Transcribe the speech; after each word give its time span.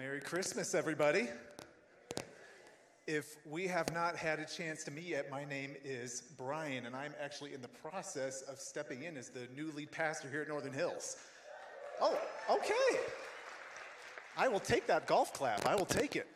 Merry 0.00 0.22
Christmas, 0.22 0.74
everybody. 0.74 1.28
If 3.06 3.36
we 3.44 3.66
have 3.66 3.92
not 3.92 4.16
had 4.16 4.38
a 4.38 4.46
chance 4.46 4.82
to 4.84 4.90
meet 4.90 5.04
yet, 5.04 5.30
my 5.30 5.44
name 5.44 5.76
is 5.84 6.22
Brian, 6.38 6.86
and 6.86 6.96
I'm 6.96 7.12
actually 7.22 7.52
in 7.52 7.60
the 7.60 7.68
process 7.68 8.40
of 8.40 8.58
stepping 8.58 9.02
in 9.02 9.18
as 9.18 9.28
the 9.28 9.46
new 9.54 9.70
lead 9.72 9.90
pastor 9.90 10.30
here 10.30 10.40
at 10.40 10.48
Northern 10.48 10.72
Hills. 10.72 11.18
Oh, 12.00 12.18
okay. 12.48 12.98
I 14.38 14.48
will 14.48 14.58
take 14.58 14.86
that 14.86 15.06
golf 15.06 15.34
clap. 15.34 15.66
I 15.66 15.74
will 15.74 15.84
take 15.84 16.16
it. 16.16 16.28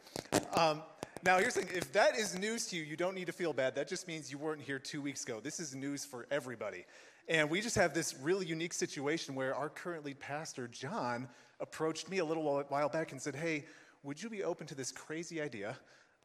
Um, 0.55 0.83
now, 1.23 1.39
here's 1.39 1.55
the 1.55 1.63
thing 1.63 1.75
if 1.75 1.91
that 1.95 2.19
is 2.19 2.39
news 2.39 2.67
to 2.67 2.77
you, 2.77 2.83
you 2.83 2.99
don't 2.99 3.15
need 3.15 3.29
to 3.29 3.33
feel 3.33 3.55
bad. 3.55 3.77
That 3.77 3.89
just 3.89 4.07
means 4.07 4.31
you 4.31 4.37
weren't 4.37 4.61
here 4.61 4.79
two 4.79 5.01
weeks 5.01 5.25
ago. 5.25 5.41
This 5.43 5.59
is 5.59 5.75
news 5.75 6.05
for 6.05 6.27
everybody. 6.31 6.85
And 7.31 7.49
we 7.49 7.63
just 7.63 7.77
have 7.77 7.95
this 7.95 8.15
really 8.21 8.45
unique 8.45 8.75
situation 8.75 9.35
where 9.35 9.55
our 9.55 9.71
current 9.71 10.05
lead 10.05 10.21
pastor, 10.21 10.69
John, 10.69 11.29
approached 11.65 12.11
me 12.11 12.19
a 12.19 12.25
little 12.25 12.45
while 12.69 12.89
back 12.91 13.13
and 13.13 13.21
said, 13.21 13.35
Hey, 13.35 13.65
would 14.03 14.23
you 14.23 14.29
be 14.29 14.45
open 14.45 14.67
to 14.67 14.75
this 14.75 14.93
crazy 14.93 15.41
idea 15.41 15.77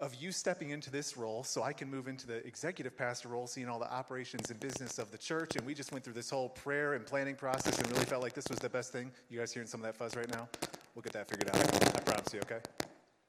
of 0.02 0.14
you 0.16 0.32
stepping 0.34 0.70
into 0.70 0.92
this 0.92 1.18
role 1.18 1.44
so 1.44 1.64
I 1.64 1.72
can 1.72 1.90
move 1.90 2.08
into 2.10 2.28
the 2.28 2.46
executive 2.46 2.98
pastor 2.98 3.30
role, 3.30 3.48
seeing 3.48 3.70
all 3.70 3.80
the 3.80 3.92
operations 3.92 4.52
and 4.52 4.60
business 4.60 5.00
of 5.00 5.12
the 5.12 5.18
church? 5.18 5.56
And 5.56 5.66
we 5.66 5.74
just 5.74 5.94
went 5.94 6.04
through 6.04 6.14
this 6.14 6.30
whole 6.30 6.50
prayer 6.50 6.94
and 6.94 7.06
planning 7.06 7.36
process 7.36 7.78
and 7.80 7.90
really 7.92 8.06
felt 8.06 8.22
like 8.22 8.34
this 8.34 8.50
was 8.50 8.60
the 8.60 8.70
best 8.70 8.92
thing. 8.92 9.12
You 9.30 9.40
guys 9.40 9.54
hearing 9.54 9.68
some 9.68 9.80
of 9.80 9.86
that 9.86 9.96
fuzz 9.96 10.16
right 10.18 10.30
now? 10.30 10.50
We'll 10.94 11.04
get 11.04 11.14
that 11.14 11.30
figured 11.30 11.50
out. 11.50 11.96
I 11.96 12.02
promise 12.02 12.34
you, 12.34 12.42
okay? 12.42 12.60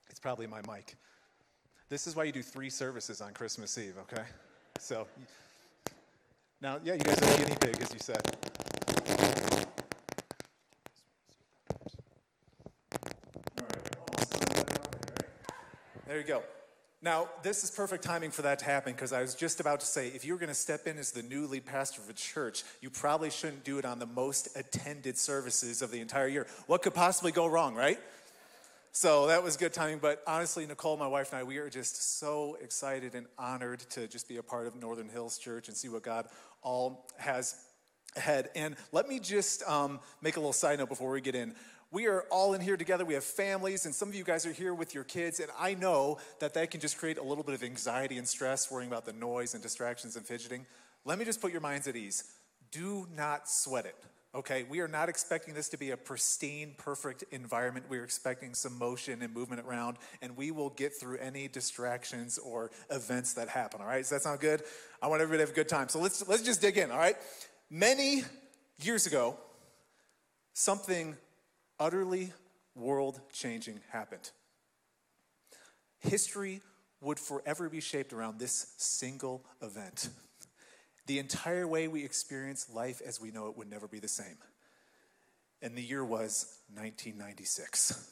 It's 0.08 0.20
probably 0.20 0.48
my 0.48 0.60
mic. 0.68 0.96
This 1.88 2.08
is 2.08 2.16
why 2.16 2.24
you 2.24 2.32
do 2.32 2.42
three 2.42 2.70
services 2.70 3.20
on 3.20 3.32
Christmas 3.32 3.78
Eve, 3.78 3.94
okay? 4.02 4.24
So, 4.80 5.06
now, 6.60 6.78
yeah, 6.82 6.94
you 6.94 7.00
guys 7.00 7.18
are 7.22 7.38
guinea 7.38 7.56
pig, 7.60 7.80
as 7.80 7.92
you 7.92 8.00
said. 8.00 8.49
There 16.10 16.18
you 16.18 16.24
go. 16.24 16.42
Now, 17.00 17.28
this 17.44 17.62
is 17.62 17.70
perfect 17.70 18.02
timing 18.02 18.32
for 18.32 18.42
that 18.42 18.58
to 18.58 18.64
happen 18.64 18.94
because 18.94 19.12
I 19.12 19.20
was 19.20 19.36
just 19.36 19.60
about 19.60 19.78
to 19.78 19.86
say 19.86 20.08
if 20.08 20.24
you 20.24 20.32
were 20.32 20.40
going 20.40 20.48
to 20.48 20.56
step 20.56 20.88
in 20.88 20.98
as 20.98 21.12
the 21.12 21.22
new 21.22 21.46
lead 21.46 21.66
pastor 21.66 22.02
of 22.02 22.10
a 22.10 22.12
church, 22.14 22.64
you 22.80 22.90
probably 22.90 23.30
shouldn't 23.30 23.62
do 23.62 23.78
it 23.78 23.84
on 23.84 24.00
the 24.00 24.06
most 24.06 24.48
attended 24.56 25.16
services 25.16 25.82
of 25.82 25.92
the 25.92 26.00
entire 26.00 26.26
year. 26.26 26.48
What 26.66 26.82
could 26.82 26.94
possibly 26.94 27.30
go 27.30 27.46
wrong, 27.46 27.76
right? 27.76 28.00
So 28.90 29.28
that 29.28 29.44
was 29.44 29.56
good 29.56 29.72
timing. 29.72 30.00
But 30.00 30.20
honestly, 30.26 30.66
Nicole, 30.66 30.96
my 30.96 31.06
wife, 31.06 31.30
and 31.30 31.38
I, 31.38 31.44
we 31.44 31.58
are 31.58 31.70
just 31.70 32.18
so 32.18 32.58
excited 32.60 33.14
and 33.14 33.26
honored 33.38 33.78
to 33.90 34.08
just 34.08 34.28
be 34.28 34.38
a 34.38 34.42
part 34.42 34.66
of 34.66 34.74
Northern 34.74 35.08
Hills 35.08 35.38
Church 35.38 35.68
and 35.68 35.76
see 35.76 35.88
what 35.88 36.02
God 36.02 36.26
all 36.60 37.06
has 37.18 37.54
ahead. 38.16 38.50
And 38.56 38.74
let 38.90 39.08
me 39.08 39.20
just 39.20 39.62
um, 39.68 40.00
make 40.22 40.36
a 40.36 40.40
little 40.40 40.52
side 40.52 40.80
note 40.80 40.88
before 40.88 41.12
we 41.12 41.20
get 41.20 41.36
in 41.36 41.54
we 41.92 42.06
are 42.06 42.22
all 42.30 42.54
in 42.54 42.60
here 42.60 42.76
together. 42.76 43.04
We 43.04 43.14
have 43.14 43.24
families, 43.24 43.84
and 43.84 43.94
some 43.94 44.08
of 44.08 44.14
you 44.14 44.22
guys 44.22 44.46
are 44.46 44.52
here 44.52 44.72
with 44.74 44.94
your 44.94 45.02
kids. 45.02 45.40
And 45.40 45.50
I 45.58 45.74
know 45.74 46.18
that 46.38 46.54
that 46.54 46.70
can 46.70 46.80
just 46.80 46.98
create 46.98 47.18
a 47.18 47.22
little 47.22 47.42
bit 47.42 47.54
of 47.54 47.64
anxiety 47.64 48.16
and 48.16 48.28
stress, 48.28 48.70
worrying 48.70 48.88
about 48.88 49.06
the 49.06 49.12
noise 49.12 49.54
and 49.54 49.62
distractions 49.62 50.14
and 50.14 50.24
fidgeting. 50.24 50.66
Let 51.04 51.18
me 51.18 51.24
just 51.24 51.40
put 51.40 51.50
your 51.50 51.60
minds 51.60 51.88
at 51.88 51.96
ease. 51.96 52.24
Do 52.70 53.08
not 53.16 53.48
sweat 53.48 53.86
it, 53.86 53.96
okay? 54.36 54.64
We 54.70 54.78
are 54.78 54.86
not 54.86 55.08
expecting 55.08 55.52
this 55.52 55.68
to 55.70 55.76
be 55.76 55.90
a 55.90 55.96
pristine, 55.96 56.74
perfect 56.78 57.24
environment. 57.32 57.86
We're 57.88 58.04
expecting 58.04 58.54
some 58.54 58.78
motion 58.78 59.20
and 59.22 59.34
movement 59.34 59.62
around, 59.66 59.96
and 60.22 60.36
we 60.36 60.52
will 60.52 60.70
get 60.70 60.94
through 60.94 61.18
any 61.18 61.48
distractions 61.48 62.38
or 62.38 62.70
events 62.90 63.34
that 63.34 63.48
happen, 63.48 63.80
all 63.80 63.88
right? 63.88 63.98
Does 63.98 64.10
that 64.10 64.22
sound 64.22 64.38
good? 64.38 64.62
I 65.02 65.08
want 65.08 65.22
everybody 65.22 65.38
to 65.38 65.48
have 65.48 65.52
a 65.52 65.56
good 65.56 65.68
time. 65.68 65.88
So 65.88 65.98
let's, 65.98 66.28
let's 66.28 66.42
just 66.42 66.60
dig 66.60 66.78
in, 66.78 66.92
all 66.92 66.98
right? 66.98 67.16
Many 67.68 68.22
years 68.80 69.06
ago, 69.08 69.36
something 70.52 71.16
utterly 71.80 72.32
world 72.76 73.20
changing 73.32 73.80
happened. 73.90 74.30
History 75.98 76.60
would 77.00 77.18
forever 77.18 77.68
be 77.68 77.80
shaped 77.80 78.12
around 78.12 78.38
this 78.38 78.74
single 78.76 79.42
event. 79.62 80.10
The 81.06 81.18
entire 81.18 81.66
way 81.66 81.88
we 81.88 82.04
experience 82.04 82.68
life 82.72 83.00
as 83.04 83.20
we 83.20 83.30
know 83.30 83.48
it 83.48 83.56
would 83.56 83.70
never 83.70 83.88
be 83.88 83.98
the 83.98 84.06
same. 84.06 84.36
And 85.62 85.76
the 85.76 85.82
year 85.82 86.04
was 86.04 86.58
1996. 86.74 88.08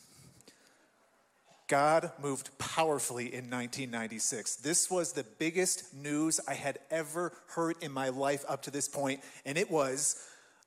God 1.69 2.13
moved 2.21 2.57
powerfully 2.59 3.27
in 3.27 3.51
1996. 3.51 4.57
This 4.57 4.91
was 4.91 5.13
the 5.13 5.25
biggest 5.39 5.95
news 5.95 6.41
I 6.49 6.55
had 6.55 6.79
ever 6.91 7.33
heard 7.49 7.77
in 7.83 7.93
my 7.93 8.09
life 8.09 8.45
up 8.49 8.63
to 8.63 8.71
this 8.71 8.89
point, 8.89 9.21
and 9.45 9.59
it 9.59 9.71
was 9.71 10.17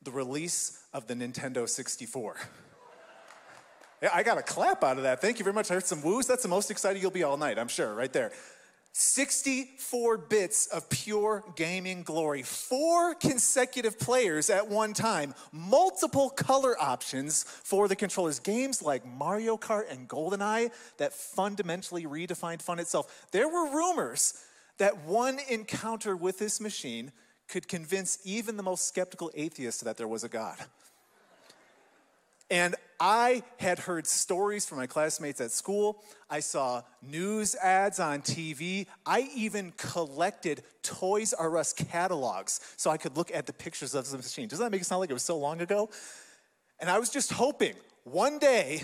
the 0.04 0.12
release 0.12 0.84
of 0.94 1.08
the 1.08 1.16
Nintendo 1.16 1.68
64. 1.68 2.38
I 4.02 4.24
got 4.24 4.38
a 4.38 4.42
clap 4.42 4.84
out 4.84 4.98
of 4.98 5.04
that. 5.04 5.22
Thank 5.22 5.38
you 5.38 5.44
very 5.44 5.54
much. 5.54 5.70
I 5.70 5.76
heard 5.76 5.86
some 5.86 6.02
woos. 6.02 6.26
That's 6.26 6.44
the 6.44 6.50
most 6.50 6.72
excited 6.72 7.02
you'll 7.02 7.12
be 7.12 7.24
all 7.24 7.38
night, 7.38 7.60
I'm 7.60 7.68
sure, 7.68 7.94
right 7.94 8.12
there. 8.12 8.32
64 8.94 10.18
bits 10.18 10.68
of 10.68 10.90
pure 10.90 11.46
gaming 11.56 12.04
glory, 12.04 12.44
four 12.44 13.16
consecutive 13.16 13.98
players 13.98 14.50
at 14.50 14.68
one 14.68 14.94
time, 14.94 15.34
multiple 15.54 16.30
color 16.30 16.76
options 16.82 17.44
for 17.44 17.88
the 17.88 17.96
controllers, 17.96 18.40
games 18.40 18.82
like 18.82 19.06
Mario 19.06 19.56
Kart 19.56 19.90
and 19.90 20.10
GoldenEye 20.10 20.72
that 20.98 21.14
fundamentally 21.14 22.06
redefined 22.06 22.62
fun 22.62 22.80
itself. 22.80 23.28
There 23.32 23.48
were 23.48 23.74
rumors 23.74 24.44
that 24.78 25.06
one 25.06 25.40
encounter 25.50 26.18
with 26.18 26.40
this 26.40 26.60
machine 26.60 27.14
could 27.48 27.70
convince 27.70 28.18
even 28.26 28.58
the 28.58 28.64
most 28.64 28.88
skeptical 28.88 29.32
atheist 29.36 29.86
that 29.86 29.96
there 29.96 30.08
was 30.08 30.24
a 30.24 30.30
God. 30.30 30.58
And 32.50 32.76
I 33.04 33.42
had 33.58 33.80
heard 33.80 34.06
stories 34.06 34.68
from 34.68 34.78
my 34.78 34.86
classmates 34.86 35.42
at 35.42 35.50
school. 35.50 36.04
I 36.30 36.40
saw 36.40 36.84
news 37.02 37.56
ads 37.56 38.00
on 38.00 38.22
TV. 38.22 38.86
I 39.08 39.28
even 39.34 39.74
collected 39.76 40.62
Toys 40.84 41.34
R 41.34 41.58
Us 41.58 41.74
catalogs 41.74 42.60
so 42.78 42.92
I 42.92 42.98
could 42.98 43.18
look 43.18 43.32
at 43.34 43.48
the 43.48 43.54
pictures 43.54 43.96
of 43.96 44.08
the 44.08 44.18
machine. 44.18 44.48
Doesn't 44.48 44.64
that 44.64 44.72
make 44.72 44.82
it 44.82 44.84
sound 44.84 45.00
like 45.00 45.10
it 45.10 45.14
was 45.14 45.24
so 45.24 45.36
long 45.36 45.62
ago? 45.62 45.90
And 46.80 46.92
I 46.92 47.00
was 47.00 47.10
just 47.10 47.34
hoping 47.34 47.74
one 48.04 48.38
day 48.38 48.84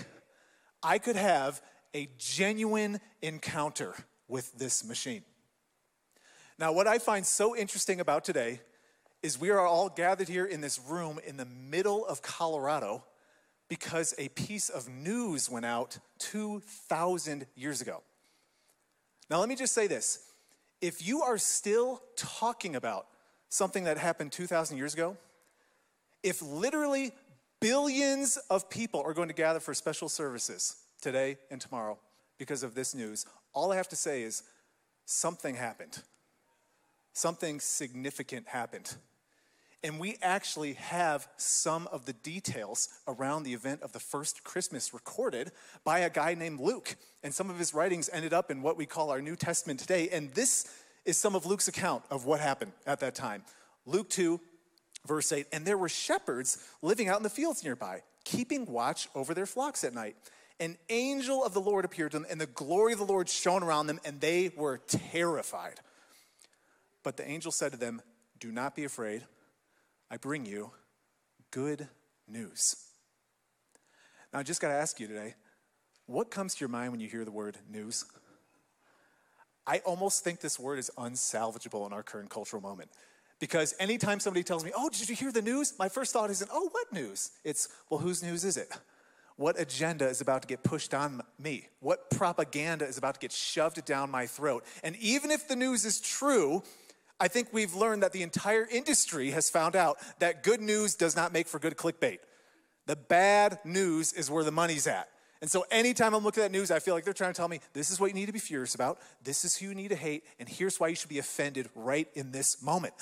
I 0.82 0.98
could 0.98 1.14
have 1.14 1.62
a 1.94 2.08
genuine 2.18 2.98
encounter 3.22 3.94
with 4.26 4.52
this 4.58 4.84
machine. 4.84 5.22
Now, 6.58 6.72
what 6.72 6.88
I 6.88 6.98
find 6.98 7.24
so 7.24 7.54
interesting 7.54 8.00
about 8.00 8.24
today 8.24 8.62
is 9.22 9.40
we 9.40 9.50
are 9.50 9.60
all 9.60 9.88
gathered 9.88 10.28
here 10.28 10.44
in 10.44 10.60
this 10.60 10.80
room 10.88 11.20
in 11.24 11.36
the 11.36 11.44
middle 11.44 12.04
of 12.04 12.20
Colorado 12.20 13.04
because 13.68 14.14
a 14.18 14.28
piece 14.28 14.68
of 14.68 14.88
news 14.88 15.50
went 15.50 15.66
out 15.66 15.98
2,000 16.18 17.46
years 17.54 17.80
ago. 17.80 18.02
Now, 19.30 19.40
let 19.40 19.48
me 19.48 19.56
just 19.56 19.74
say 19.74 19.86
this. 19.86 20.20
If 20.80 21.06
you 21.06 21.22
are 21.22 21.38
still 21.38 22.02
talking 22.16 22.76
about 22.76 23.06
something 23.48 23.84
that 23.84 23.98
happened 23.98 24.32
2,000 24.32 24.76
years 24.76 24.94
ago, 24.94 25.16
if 26.22 26.40
literally 26.40 27.12
billions 27.60 28.36
of 28.50 28.70
people 28.70 29.02
are 29.04 29.12
going 29.12 29.28
to 29.28 29.34
gather 29.34 29.60
for 29.60 29.74
special 29.74 30.08
services 30.08 30.76
today 31.00 31.36
and 31.50 31.60
tomorrow 31.60 31.98
because 32.38 32.62
of 32.62 32.74
this 32.74 32.94
news, 32.94 33.26
all 33.52 33.72
I 33.72 33.76
have 33.76 33.88
to 33.88 33.96
say 33.96 34.22
is 34.22 34.44
something 35.04 35.56
happened. 35.56 36.02
Something 37.12 37.60
significant 37.60 38.46
happened. 38.48 38.94
And 39.84 40.00
we 40.00 40.16
actually 40.22 40.72
have 40.74 41.28
some 41.36 41.86
of 41.92 42.04
the 42.04 42.12
details 42.12 42.88
around 43.06 43.44
the 43.44 43.54
event 43.54 43.82
of 43.82 43.92
the 43.92 44.00
first 44.00 44.42
Christmas 44.42 44.92
recorded 44.92 45.52
by 45.84 46.00
a 46.00 46.10
guy 46.10 46.34
named 46.34 46.58
Luke. 46.58 46.96
And 47.22 47.32
some 47.32 47.48
of 47.48 47.58
his 47.58 47.72
writings 47.72 48.10
ended 48.12 48.32
up 48.32 48.50
in 48.50 48.62
what 48.62 48.76
we 48.76 48.86
call 48.86 49.10
our 49.10 49.22
New 49.22 49.36
Testament 49.36 49.78
today. 49.78 50.08
And 50.08 50.32
this 50.34 50.68
is 51.04 51.16
some 51.16 51.36
of 51.36 51.46
Luke's 51.46 51.68
account 51.68 52.02
of 52.10 52.26
what 52.26 52.40
happened 52.40 52.72
at 52.86 53.00
that 53.00 53.14
time. 53.14 53.44
Luke 53.86 54.08
2, 54.10 54.40
verse 55.06 55.30
8 55.30 55.46
And 55.52 55.64
there 55.64 55.78
were 55.78 55.88
shepherds 55.88 56.58
living 56.82 57.08
out 57.08 57.18
in 57.18 57.22
the 57.22 57.30
fields 57.30 57.62
nearby, 57.62 58.02
keeping 58.24 58.66
watch 58.66 59.08
over 59.14 59.32
their 59.32 59.46
flocks 59.46 59.84
at 59.84 59.94
night. 59.94 60.16
An 60.60 60.76
angel 60.88 61.44
of 61.44 61.54
the 61.54 61.60
Lord 61.60 61.84
appeared 61.84 62.10
to 62.10 62.18
them, 62.18 62.26
and 62.28 62.40
the 62.40 62.46
glory 62.46 62.92
of 62.92 62.98
the 62.98 63.06
Lord 63.06 63.28
shone 63.28 63.62
around 63.62 63.86
them, 63.86 64.00
and 64.04 64.20
they 64.20 64.50
were 64.56 64.78
terrified. 64.78 65.74
But 67.04 67.16
the 67.16 67.28
angel 67.28 67.52
said 67.52 67.70
to 67.72 67.78
them, 67.78 68.02
Do 68.40 68.50
not 68.50 68.74
be 68.74 68.82
afraid. 68.82 69.22
I 70.10 70.16
bring 70.16 70.46
you 70.46 70.70
good 71.50 71.88
news. 72.26 72.76
Now, 74.32 74.40
I 74.40 74.42
just 74.42 74.60
got 74.60 74.68
to 74.68 74.74
ask 74.74 75.00
you 75.00 75.06
today 75.06 75.34
what 76.06 76.30
comes 76.30 76.54
to 76.54 76.60
your 76.60 76.70
mind 76.70 76.92
when 76.92 77.00
you 77.00 77.08
hear 77.08 77.24
the 77.24 77.30
word 77.30 77.58
news? 77.70 78.04
I 79.66 79.80
almost 79.80 80.24
think 80.24 80.40
this 80.40 80.58
word 80.58 80.78
is 80.78 80.90
unsalvageable 80.96 81.86
in 81.86 81.92
our 81.92 82.02
current 82.02 82.30
cultural 82.30 82.62
moment. 82.62 82.90
Because 83.38 83.74
anytime 83.78 84.18
somebody 84.18 84.42
tells 84.42 84.64
me, 84.64 84.72
Oh, 84.74 84.88
did 84.88 85.08
you 85.08 85.14
hear 85.14 85.30
the 85.30 85.42
news? 85.42 85.74
My 85.78 85.88
first 85.88 86.12
thought 86.12 86.30
isn't, 86.30 86.50
Oh, 86.52 86.70
what 86.72 86.92
news? 86.92 87.32
It's, 87.44 87.68
Well, 87.90 88.00
whose 88.00 88.22
news 88.22 88.44
is 88.44 88.56
it? 88.56 88.68
What 89.36 89.60
agenda 89.60 90.08
is 90.08 90.20
about 90.20 90.42
to 90.42 90.48
get 90.48 90.64
pushed 90.64 90.94
on 90.94 91.22
me? 91.38 91.68
What 91.78 92.10
propaganda 92.10 92.86
is 92.86 92.98
about 92.98 93.14
to 93.14 93.20
get 93.20 93.30
shoved 93.30 93.84
down 93.84 94.10
my 94.10 94.26
throat? 94.26 94.64
And 94.82 94.96
even 94.96 95.30
if 95.30 95.46
the 95.46 95.54
news 95.54 95.84
is 95.84 96.00
true, 96.00 96.64
I 97.20 97.28
think 97.28 97.48
we've 97.52 97.74
learned 97.74 98.02
that 98.02 98.12
the 98.12 98.22
entire 98.22 98.66
industry 98.70 99.30
has 99.32 99.50
found 99.50 99.74
out 99.74 99.98
that 100.20 100.42
good 100.42 100.60
news 100.60 100.94
does 100.94 101.16
not 101.16 101.32
make 101.32 101.48
for 101.48 101.58
good 101.58 101.76
clickbait. 101.76 102.18
The 102.86 102.96
bad 102.96 103.58
news 103.64 104.12
is 104.12 104.30
where 104.30 104.44
the 104.44 104.52
money's 104.52 104.86
at. 104.86 105.08
And 105.40 105.50
so 105.50 105.64
anytime 105.70 106.14
I'm 106.14 106.24
looking 106.24 106.42
at 106.42 106.50
news, 106.50 106.70
I 106.70 106.78
feel 106.78 106.94
like 106.94 107.04
they're 107.04 107.12
trying 107.14 107.32
to 107.32 107.36
tell 107.36 107.48
me 107.48 107.60
this 107.72 107.90
is 107.90 108.00
what 108.00 108.08
you 108.08 108.14
need 108.14 108.26
to 108.26 108.32
be 108.32 108.38
furious 108.38 108.74
about, 108.74 108.98
this 109.22 109.44
is 109.44 109.56
who 109.56 109.66
you 109.66 109.74
need 109.74 109.88
to 109.88 109.96
hate, 109.96 110.24
and 110.38 110.48
here's 110.48 110.80
why 110.80 110.88
you 110.88 110.96
should 110.96 111.08
be 111.08 111.18
offended 111.18 111.68
right 111.74 112.08
in 112.14 112.32
this 112.32 112.62
moment. 112.62 112.94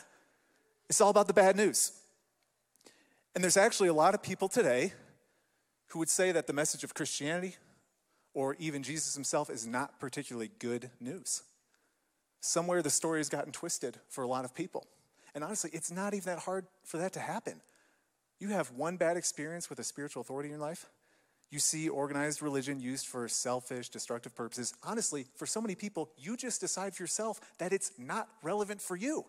It's 0.89 1.01
all 1.01 1.11
about 1.11 1.29
the 1.29 1.33
bad 1.33 1.57
news. 1.57 1.93
And 3.35 3.43
there's 3.43 3.57
actually 3.57 3.89
a 3.89 3.95
lot 3.95 4.15
of 4.15 4.23
people 4.23 4.49
today 4.49 4.93
who 5.89 5.99
would 5.99 6.11
say 6.11 6.33
that 6.33 6.47
the 6.47 6.53
message 6.53 6.85
of 6.85 6.95
Christianity 6.95 7.57
or 8.35 8.55
even 8.59 8.83
Jesus 8.83 9.15
himself 9.15 9.49
is 9.49 9.67
not 9.67 9.99
particularly 9.99 10.51
good 10.59 10.91
news. 11.01 11.43
Somewhere 12.47 12.81
the 12.81 12.91
story 12.91 13.19
has 13.19 13.29
gotten 13.29 13.51
twisted 13.51 13.99
for 14.09 14.23
a 14.23 14.29
lot 14.29 14.45
of 14.45 14.55
people. 14.55 14.87
And 15.35 15.43
honestly, 15.43 15.71
it's 15.73 15.91
not 15.91 16.15
even 16.15 16.33
that 16.35 16.43
hard 16.43 16.65
for 16.85 16.99
that 16.99 17.13
to 17.15 17.21
happen. 17.21 17.61
You 18.39 18.51
have 18.51 18.71
one 18.71 18.97
bad 18.97 19.17
experience 19.17 19.69
with 19.69 19.81
a 19.81 19.85
spiritual 19.85 20.21
authority 20.21 20.49
in 20.49 20.53
your 20.53 20.61
life, 20.61 20.87
you 21.51 21.59
see 21.59 21.89
organized 21.89 22.43
religion 22.43 22.81
used 22.81 23.07
for 23.07 23.27
selfish, 23.29 23.89
destructive 23.89 24.35
purposes. 24.35 24.75
Honestly, 24.85 25.27
for 25.35 25.47
so 25.47 25.61
many 25.61 25.75
people, 25.75 26.11
you 26.17 26.37
just 26.37 26.61
decide 26.61 26.95
for 26.95 27.03
yourself 27.03 27.41
that 27.59 27.73
it's 27.73 27.93
not 27.99 28.29
relevant 28.43 28.81
for 28.81 28.97
you. 28.97 29.25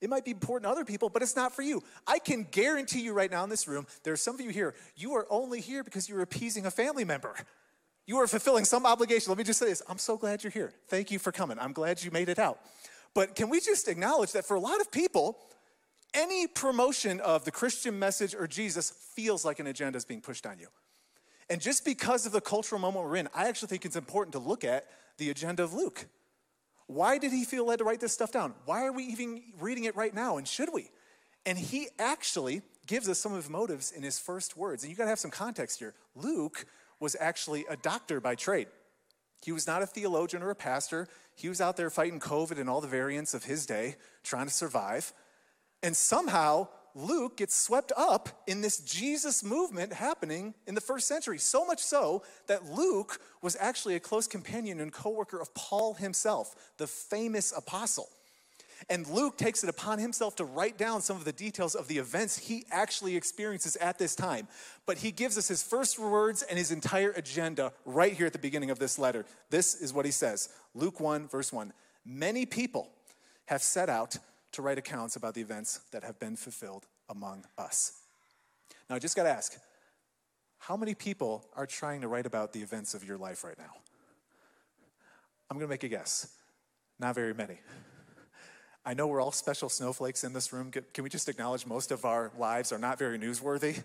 It 0.00 0.10
might 0.10 0.24
be 0.24 0.30
important 0.30 0.64
to 0.64 0.70
other 0.70 0.84
people, 0.84 1.08
but 1.08 1.22
it's 1.22 1.36
not 1.36 1.54
for 1.54 1.62
you. 1.62 1.82
I 2.06 2.18
can 2.18 2.46
guarantee 2.50 3.00
you 3.00 3.14
right 3.14 3.30
now 3.30 3.44
in 3.44 3.50
this 3.50 3.66
room, 3.66 3.86
there 4.02 4.12
are 4.12 4.18
some 4.18 4.34
of 4.34 4.40
you 4.40 4.50
here, 4.50 4.74
you 4.96 5.14
are 5.14 5.26
only 5.30 5.60
here 5.60 5.82
because 5.82 6.08
you're 6.08 6.22
appeasing 6.22 6.66
a 6.66 6.70
family 6.70 7.04
member. 7.04 7.34
You 8.08 8.16
are 8.16 8.26
fulfilling 8.26 8.64
some 8.64 8.86
obligation. 8.86 9.30
Let 9.30 9.36
me 9.36 9.44
just 9.44 9.58
say 9.58 9.66
this 9.66 9.82
I'm 9.86 9.98
so 9.98 10.16
glad 10.16 10.42
you're 10.42 10.50
here. 10.50 10.72
Thank 10.88 11.10
you 11.10 11.18
for 11.18 11.30
coming. 11.30 11.58
I'm 11.60 11.74
glad 11.74 12.02
you 12.02 12.10
made 12.10 12.30
it 12.30 12.38
out. 12.38 12.58
But 13.14 13.34
can 13.34 13.50
we 13.50 13.60
just 13.60 13.86
acknowledge 13.86 14.32
that 14.32 14.46
for 14.46 14.56
a 14.56 14.60
lot 14.60 14.80
of 14.80 14.90
people, 14.90 15.38
any 16.14 16.46
promotion 16.46 17.20
of 17.20 17.44
the 17.44 17.50
Christian 17.50 17.98
message 17.98 18.34
or 18.34 18.46
Jesus 18.46 18.90
feels 19.14 19.44
like 19.44 19.58
an 19.58 19.66
agenda 19.66 19.98
is 19.98 20.06
being 20.06 20.22
pushed 20.22 20.46
on 20.46 20.58
you. 20.58 20.68
And 21.50 21.60
just 21.60 21.84
because 21.84 22.24
of 22.24 22.32
the 22.32 22.40
cultural 22.40 22.80
moment 22.80 23.04
we're 23.04 23.16
in, 23.16 23.28
I 23.34 23.46
actually 23.46 23.68
think 23.68 23.84
it's 23.84 23.96
important 23.96 24.32
to 24.32 24.38
look 24.38 24.64
at 24.64 24.86
the 25.18 25.28
agenda 25.28 25.62
of 25.62 25.74
Luke. 25.74 26.06
Why 26.86 27.18
did 27.18 27.32
he 27.32 27.44
feel 27.44 27.66
led 27.66 27.80
to 27.80 27.84
write 27.84 28.00
this 28.00 28.14
stuff 28.14 28.32
down? 28.32 28.54
Why 28.64 28.86
are 28.86 28.92
we 28.92 29.04
even 29.04 29.42
reading 29.60 29.84
it 29.84 29.96
right 29.96 30.14
now? 30.14 30.38
And 30.38 30.48
should 30.48 30.70
we? 30.72 30.90
And 31.44 31.58
he 31.58 31.88
actually 31.98 32.62
gives 32.86 33.06
us 33.06 33.18
some 33.18 33.32
of 33.32 33.36
his 33.42 33.50
motives 33.50 33.92
in 33.92 34.02
his 34.02 34.18
first 34.18 34.56
words. 34.56 34.82
And 34.82 34.90
you 34.90 34.96
gotta 34.96 35.10
have 35.10 35.18
some 35.18 35.30
context 35.30 35.78
here. 35.78 35.94
Luke 36.14 36.64
was 37.00 37.16
actually 37.18 37.64
a 37.68 37.76
doctor 37.76 38.20
by 38.20 38.34
trade. 38.34 38.68
He 39.42 39.52
was 39.52 39.66
not 39.66 39.82
a 39.82 39.86
theologian 39.86 40.42
or 40.42 40.50
a 40.50 40.56
pastor. 40.56 41.06
He 41.36 41.48
was 41.48 41.60
out 41.60 41.76
there 41.76 41.90
fighting 41.90 42.18
COVID 42.18 42.58
and 42.58 42.68
all 42.68 42.80
the 42.80 42.88
variants 42.88 43.34
of 43.34 43.44
his 43.44 43.66
day, 43.66 43.96
trying 44.24 44.46
to 44.46 44.52
survive. 44.52 45.12
And 45.82 45.96
somehow, 45.96 46.68
Luke 46.94 47.36
gets 47.36 47.54
swept 47.54 47.92
up 47.96 48.42
in 48.48 48.60
this 48.60 48.78
Jesus 48.78 49.44
movement 49.44 49.92
happening 49.92 50.54
in 50.66 50.74
the 50.74 50.80
first 50.80 51.06
century. 51.06 51.38
So 51.38 51.64
much 51.64 51.78
so 51.78 52.24
that 52.48 52.64
Luke 52.64 53.20
was 53.40 53.56
actually 53.60 53.94
a 53.94 54.00
close 54.00 54.26
companion 54.26 54.80
and 54.80 54.92
co 54.92 55.10
worker 55.10 55.40
of 55.40 55.54
Paul 55.54 55.94
himself, 55.94 56.54
the 56.78 56.88
famous 56.88 57.52
apostle. 57.56 58.08
And 58.88 59.06
Luke 59.08 59.36
takes 59.36 59.64
it 59.64 59.70
upon 59.70 59.98
himself 59.98 60.36
to 60.36 60.44
write 60.44 60.78
down 60.78 61.00
some 61.00 61.16
of 61.16 61.24
the 61.24 61.32
details 61.32 61.74
of 61.74 61.88
the 61.88 61.98
events 61.98 62.38
he 62.38 62.64
actually 62.70 63.16
experiences 63.16 63.76
at 63.76 63.98
this 63.98 64.14
time. 64.14 64.48
But 64.86 64.98
he 64.98 65.10
gives 65.10 65.36
us 65.36 65.48
his 65.48 65.62
first 65.62 65.98
words 65.98 66.42
and 66.42 66.58
his 66.58 66.70
entire 66.70 67.10
agenda 67.10 67.72
right 67.84 68.12
here 68.12 68.26
at 68.26 68.32
the 68.32 68.38
beginning 68.38 68.70
of 68.70 68.78
this 68.78 68.98
letter. 68.98 69.24
This 69.50 69.74
is 69.74 69.92
what 69.92 70.04
he 70.04 70.12
says 70.12 70.48
Luke 70.74 71.00
1, 71.00 71.28
verse 71.28 71.52
1. 71.52 71.72
Many 72.04 72.46
people 72.46 72.88
have 73.46 73.62
set 73.62 73.88
out 73.88 74.16
to 74.52 74.62
write 74.62 74.78
accounts 74.78 75.16
about 75.16 75.34
the 75.34 75.40
events 75.40 75.80
that 75.90 76.04
have 76.04 76.18
been 76.18 76.36
fulfilled 76.36 76.86
among 77.08 77.44
us. 77.56 77.92
Now, 78.88 78.96
I 78.96 78.98
just 78.98 79.16
got 79.16 79.24
to 79.24 79.30
ask 79.30 79.58
how 80.58 80.76
many 80.76 80.94
people 80.94 81.44
are 81.56 81.66
trying 81.66 82.00
to 82.00 82.08
write 82.08 82.26
about 82.26 82.52
the 82.52 82.60
events 82.60 82.94
of 82.94 83.04
your 83.04 83.16
life 83.16 83.44
right 83.44 83.58
now? 83.58 83.72
I'm 85.50 85.56
going 85.56 85.66
to 85.66 85.70
make 85.70 85.84
a 85.84 85.88
guess. 85.88 86.34
Not 86.98 87.14
very 87.14 87.32
many. 87.32 87.58
I 88.88 88.94
know 88.94 89.06
we're 89.06 89.20
all 89.20 89.32
special 89.32 89.68
snowflakes 89.68 90.24
in 90.24 90.32
this 90.32 90.50
room. 90.50 90.70
Can 90.70 91.04
we 91.04 91.10
just 91.10 91.28
acknowledge 91.28 91.66
most 91.66 91.90
of 91.90 92.06
our 92.06 92.30
lives 92.38 92.72
are 92.72 92.78
not 92.78 92.98
very 92.98 93.18
newsworthy? 93.18 93.82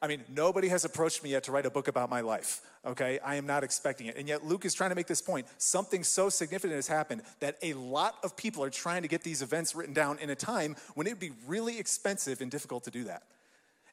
I 0.00 0.06
mean, 0.06 0.22
nobody 0.32 0.68
has 0.68 0.84
approached 0.84 1.24
me 1.24 1.30
yet 1.30 1.42
to 1.44 1.52
write 1.52 1.66
a 1.66 1.70
book 1.70 1.88
about 1.88 2.08
my 2.08 2.20
life, 2.20 2.60
okay? 2.86 3.18
I 3.18 3.34
am 3.34 3.46
not 3.46 3.64
expecting 3.64 4.06
it. 4.06 4.16
And 4.16 4.28
yet, 4.28 4.44
Luke 4.46 4.64
is 4.64 4.72
trying 4.72 4.90
to 4.90 4.94
make 4.94 5.08
this 5.08 5.20
point. 5.20 5.48
Something 5.58 6.04
so 6.04 6.28
significant 6.28 6.76
has 6.76 6.86
happened 6.86 7.22
that 7.40 7.56
a 7.62 7.72
lot 7.72 8.14
of 8.22 8.36
people 8.36 8.62
are 8.62 8.70
trying 8.70 9.02
to 9.02 9.08
get 9.08 9.24
these 9.24 9.42
events 9.42 9.74
written 9.74 9.92
down 9.92 10.20
in 10.20 10.30
a 10.30 10.36
time 10.36 10.76
when 10.94 11.08
it 11.08 11.10
would 11.10 11.18
be 11.18 11.32
really 11.48 11.80
expensive 11.80 12.40
and 12.40 12.48
difficult 12.48 12.84
to 12.84 12.92
do 12.92 13.02
that. 13.04 13.24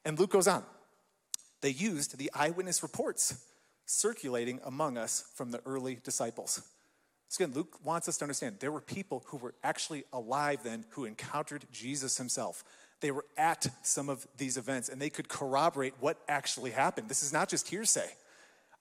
And 0.06 0.20
Luke 0.20 0.30
goes 0.30 0.48
on. 0.48 0.64
They 1.62 1.72
used 1.72 2.20
the 2.20 2.30
eyewitness 2.36 2.84
reports 2.84 3.44
circulating 3.88 4.60
among 4.64 5.00
us 5.00 5.24
from 5.34 5.50
the 5.50 5.62
early 5.66 5.98
disciples. 6.04 6.62
So 7.32 7.46
again, 7.46 7.56
Luke 7.56 7.80
wants 7.82 8.10
us 8.10 8.18
to 8.18 8.26
understand 8.26 8.58
there 8.60 8.74
were 8.74 8.82
people 8.82 9.24
who 9.28 9.38
were 9.38 9.54
actually 9.64 10.04
alive 10.12 10.60
then 10.66 10.84
who 10.90 11.06
encountered 11.06 11.64
Jesus 11.72 12.18
himself. 12.18 12.66
They 13.00 13.12
were 13.12 13.24
at 13.38 13.70
some 13.84 14.10
of 14.10 14.28
these 14.36 14.58
events 14.58 14.90
and 14.90 15.02
they 15.02 15.10
could 15.10 15.30
corroborate 15.30 15.94
what 16.02 16.18
actually 16.28 16.72
happened. 16.72 17.08
This 17.08 17.24
is 17.24 17.32
not 17.32 17.48
just 17.48 17.70
hearsay. 17.70 18.10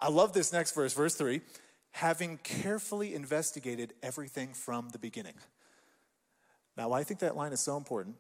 I 0.01 0.09
love 0.09 0.33
this 0.33 0.53
next 0.53 0.75
verse, 0.75 0.93
verse 0.93 1.15
three. 1.15 1.43
Having 1.93 2.39
carefully 2.39 3.15
investigated 3.15 3.95
everything 4.03 4.53
from 4.53 4.89
the 4.89 4.99
beginning. 4.99 5.35
Now, 6.77 6.89
why 6.89 6.99
I 6.99 7.05
think 7.05 7.21
that 7.21 7.37
line 7.37 7.53
is 7.53 7.61
so 7.61 7.77
important 7.77 8.17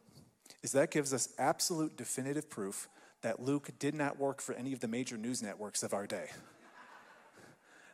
is 0.62 0.70
that 0.72 0.92
gives 0.92 1.12
us 1.12 1.34
absolute 1.40 1.96
definitive 1.96 2.48
proof 2.48 2.88
that 3.22 3.42
Luke 3.42 3.70
did 3.80 3.96
not 3.96 4.16
work 4.16 4.40
for 4.40 4.54
any 4.54 4.72
of 4.72 4.78
the 4.78 4.86
major 4.86 5.16
news 5.16 5.42
networks 5.42 5.82
of 5.82 5.92
our 5.92 6.06
day. 6.06 6.28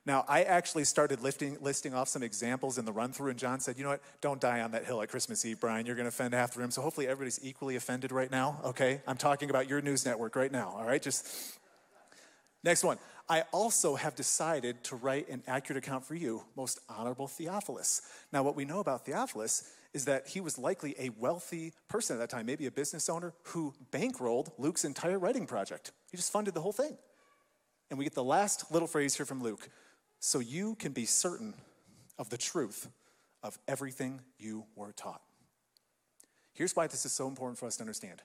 Now, 0.07 0.25
I 0.29 0.45
actually 0.45 0.85
started 0.85 1.21
lifting, 1.21 1.59
listing 1.61 1.93
off 1.93 2.09
some 2.09 2.23
examples 2.23 2.79
in 2.79 2.85
the 2.85 2.93
run 2.93 3.13
through, 3.13 3.31
and 3.31 3.39
John 3.39 3.59
said, 3.59 3.77
You 3.77 3.83
know 3.83 3.91
what? 3.91 4.03
Don't 4.21 4.41
die 4.41 4.61
on 4.61 4.71
that 4.71 4.85
hill 4.85 5.03
at 5.03 5.09
Christmas 5.09 5.45
Eve, 5.45 5.59
Brian. 5.61 5.85
You're 5.85 5.97
going 5.97 6.05
to 6.05 6.11
offend 6.11 6.33
half 6.33 6.55
the 6.55 6.61
room. 6.61 6.71
So 6.71 6.81
hopefully 6.81 7.09
everybody's 7.09 7.41
equally 7.43 7.75
offended 7.75 8.13
right 8.13 8.31
now, 8.31 8.61
okay? 8.65 9.03
I'm 9.09 9.17
talking 9.17 9.51
about 9.51 9.69
your 9.69 9.81
news 9.81 10.07
network 10.07 10.37
right 10.37 10.53
now, 10.53 10.75
all 10.79 10.85
right? 10.85 11.03
Just 11.03 11.59
next 12.63 12.85
one. 12.85 12.99
I 13.29 13.43
also 13.53 13.97
have 13.97 14.15
decided 14.15 14.85
to 14.85 14.95
write 14.95 15.29
an 15.29 15.43
accurate 15.49 15.83
account 15.83 16.05
for 16.05 16.15
you, 16.15 16.45
most 16.57 16.79
honorable 16.89 17.27
Theophilus. 17.27 18.03
Now, 18.33 18.45
what 18.45 18.55
we 18.55 18.65
know 18.65 18.79
about 18.79 19.05
Theophilus 19.05 19.73
is 19.93 20.05
that 20.05 20.29
he 20.29 20.41
was 20.41 20.57
likely 20.57 20.95
a 21.01 21.09
wealthy 21.19 21.73
person 21.89 22.15
at 22.15 22.21
that 22.21 22.31
time, 22.31 22.47
maybe 22.47 22.67
a 22.67 22.71
business 22.71 23.09
owner 23.09 23.33
who 23.43 23.75
bankrolled 23.91 24.53
Luke's 24.59 24.85
entire 24.85 25.19
writing 25.19 25.47
project. 25.47 25.91
He 26.13 26.17
just 26.17 26.31
funded 26.31 26.55
the 26.55 26.61
whole 26.61 26.73
thing. 26.73 26.97
And 27.91 27.99
we 27.99 28.05
get 28.05 28.15
the 28.15 28.23
last 28.23 28.71
little 28.71 28.87
phrase 28.87 29.17
here 29.17 29.27
from 29.27 29.43
Luke 29.43 29.69
so 30.21 30.39
you 30.39 30.75
can 30.77 30.93
be 30.93 31.05
certain 31.05 31.55
of 32.19 32.31
the 32.31 32.39
truth 32.39 32.89
of 33.43 33.59
everything 33.69 34.21
you 34.39 34.65
were 34.75 34.93
taught. 34.93 35.23
Here's 36.53 36.75
why 36.75 36.87
this 36.87 37.05
is 37.05 37.13
so 37.13 37.29
important 37.29 37.59
for 37.59 37.67
us 37.67 37.77
to 37.77 37.83
understand 37.83 38.23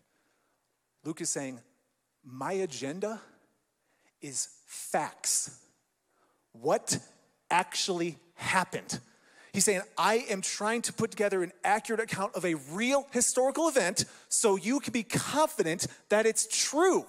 Luke 1.04 1.22
is 1.22 1.30
saying, 1.30 1.60
My 2.24 2.54
agenda 2.54 3.20
is 4.22 4.50
facts. 4.66 5.60
What 6.54 6.98
actually 7.50 8.18
happened? 8.36 9.00
He's 9.54 9.66
saying, 9.66 9.82
I 9.98 10.26
am 10.30 10.42
trying 10.42 10.82
to 10.84 10.94
put 10.94 11.12
together 11.12 11.44
an 11.44 11.52
accurate 11.64 12.00
account 12.00 12.36
of 12.36 12.46
a 12.46 12.56
real 12.72 13.06
historical 13.12 13.68
event 13.68 14.06
so 14.30 14.56
you 14.56 14.80
can 14.80 14.94
be 14.94 15.04
confident 15.04 15.88
that 16.10 16.26
it's 16.26 16.48
true. 16.48 17.06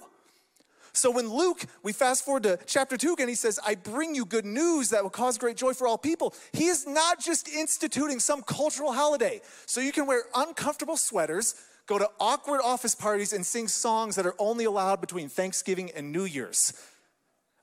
So 0.95 1.09
when 1.09 1.27
Luke, 1.27 1.65
we 1.81 1.91
fast 1.91 2.23
forward 2.23 2.43
to 2.43 2.59
chapter 2.67 2.97
2 2.97 3.13
again, 3.13 3.27
he 3.27 3.35
says, 3.35 3.59
I 3.65 3.73
bring 3.73 4.13
you 4.13 4.25
good 4.25 4.45
news 4.45 4.91
that 4.91 5.01
will 5.01 5.09
cause 5.09 5.39
great 5.39 5.57
joy 5.57 5.73
for 5.73 5.87
all 5.87 5.97
people. 5.97 6.35
He 6.51 6.67
is 6.67 6.85
not 6.85 7.19
just 7.19 7.49
instituting 7.49 8.19
some 8.19 8.43
cultural 8.43 8.93
holiday. 8.93 9.41
So 9.65 9.81
you 9.81 9.91
can 9.91 10.05
wear 10.05 10.23
uncomfortable 10.35 10.95
sweaters, 10.95 11.55
go 11.87 11.97
to 11.97 12.07
awkward 12.19 12.61
office 12.63 12.93
parties, 12.93 13.33
and 13.33 13.43
sing 13.43 13.67
songs 13.67 14.15
that 14.15 14.27
are 14.27 14.35
only 14.37 14.65
allowed 14.65 15.01
between 15.01 15.29
Thanksgiving 15.29 15.89
and 15.95 16.11
New 16.11 16.25
Year's. 16.25 16.73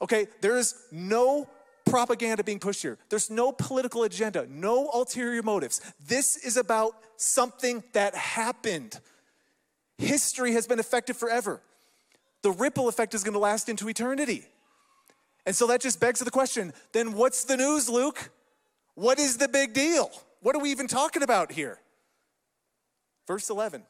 Okay, 0.02 0.26
there 0.40 0.56
is 0.56 0.74
no 0.90 1.48
propaganda 1.84 2.42
being 2.42 2.58
pushed 2.58 2.82
here. 2.82 2.98
There's 3.10 3.30
no 3.30 3.52
political 3.52 4.02
agenda, 4.02 4.46
no 4.50 4.90
ulterior 4.92 5.42
motives. 5.42 5.80
This 6.04 6.36
is 6.36 6.56
about 6.56 6.96
something 7.16 7.84
that 7.92 8.16
happened. 8.16 8.98
History 9.98 10.54
has 10.54 10.66
been 10.66 10.80
affected 10.80 11.16
forever 11.16 11.60
the 12.42 12.50
ripple 12.50 12.88
effect 12.88 13.14
is 13.14 13.22
going 13.22 13.34
to 13.34 13.38
last 13.38 13.68
into 13.68 13.88
eternity. 13.88 14.46
And 15.46 15.54
so 15.54 15.66
that 15.68 15.80
just 15.80 16.00
begs 16.00 16.20
the 16.20 16.30
question 16.30 16.72
then 16.92 17.14
what's 17.14 17.44
the 17.44 17.56
news, 17.56 17.88
Luke? 17.88 18.30
What 18.94 19.18
is 19.18 19.38
the 19.38 19.48
big 19.48 19.72
deal? 19.72 20.10
What 20.40 20.54
are 20.56 20.60
we 20.60 20.70
even 20.70 20.86
talking 20.86 21.22
about 21.22 21.52
here? 21.52 21.78
Verse 23.26 23.50
11 23.50 23.82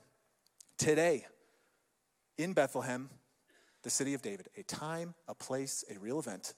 Today, 0.79 1.27
in 2.39 2.53
Bethlehem, 2.53 3.11
the 3.83 3.91
city 3.91 4.15
of 4.15 4.23
David, 4.23 4.49
a 4.57 4.63
time, 4.63 5.15
a 5.29 5.35
place, 5.35 5.85
a 5.95 5.99
real 5.99 6.19
event, 6.19 6.55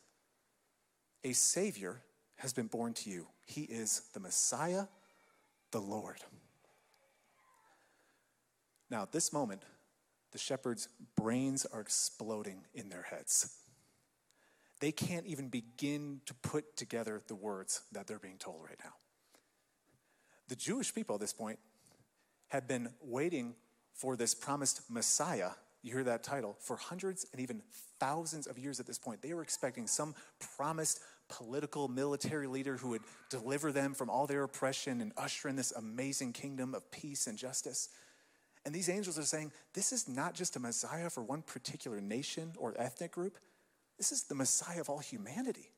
a 1.24 1.32
Savior 1.32 2.02
has 2.36 2.52
been 2.52 2.66
born 2.66 2.92
to 2.94 3.10
you. 3.10 3.26
He 3.46 3.62
is 3.62 4.02
the 4.12 4.20
Messiah, 4.20 4.86
the 5.70 5.80
Lord. 5.80 6.18
Now, 8.90 9.02
at 9.02 9.12
this 9.12 9.32
moment, 9.32 9.62
the 10.32 10.38
shepherds' 10.38 10.88
brains 11.16 11.64
are 11.66 11.80
exploding 11.80 12.64
in 12.74 12.88
their 12.88 13.02
heads. 13.02 13.58
they 14.80 14.90
can't 14.90 15.26
even 15.26 15.48
begin 15.48 16.20
to 16.26 16.34
put 16.34 16.76
together 16.76 17.22
the 17.28 17.36
words 17.36 17.82
that 17.92 18.08
they're 18.08 18.18
being 18.18 18.38
told 18.38 18.60
right 18.64 18.78
now. 18.82 18.94
The 20.48 20.56
Jewish 20.56 20.92
people 20.92 21.14
at 21.14 21.20
this 21.20 21.32
point 21.32 21.60
had 22.48 22.66
been 22.66 22.88
waiting 23.00 23.54
for 23.94 24.16
this 24.16 24.34
promised 24.34 24.82
Messiah. 24.90 25.50
You 25.82 25.92
hear 25.92 26.04
that 26.04 26.24
title 26.24 26.56
for 26.58 26.76
hundreds 26.76 27.26
and 27.32 27.40
even 27.40 27.62
thousands 28.00 28.48
of 28.48 28.58
years 28.58 28.80
at 28.80 28.86
this 28.86 28.98
point. 28.98 29.22
They 29.22 29.34
were 29.34 29.42
expecting 29.42 29.86
some 29.86 30.14
promised 30.56 31.00
political 31.28 31.88
military 31.88 32.46
leader 32.48 32.76
who 32.76 32.88
would 32.88 33.02
deliver 33.30 33.70
them 33.72 33.94
from 33.94 34.10
all 34.10 34.26
their 34.26 34.42
oppression 34.42 35.00
and 35.00 35.12
usher 35.16 35.48
in 35.48 35.56
this 35.56 35.72
amazing 35.72 36.32
kingdom 36.32 36.74
of 36.74 36.90
peace 36.90 37.26
and 37.28 37.38
justice. 37.38 37.88
And 38.64 38.74
these 38.74 38.88
angels 38.88 39.18
are 39.18 39.24
saying, 39.24 39.52
this 39.74 39.92
is 39.92 40.08
not 40.08 40.34
just 40.34 40.56
a 40.56 40.60
Messiah 40.60 41.10
for 41.10 41.22
one 41.22 41.42
particular 41.42 42.00
nation 42.00 42.52
or 42.56 42.74
ethnic 42.78 43.12
group, 43.12 43.38
this 43.98 44.12
is 44.12 44.24
the 44.24 44.34
Messiah 44.34 44.80
of 44.80 44.88
all 44.88 45.00
humanity. 45.00 45.70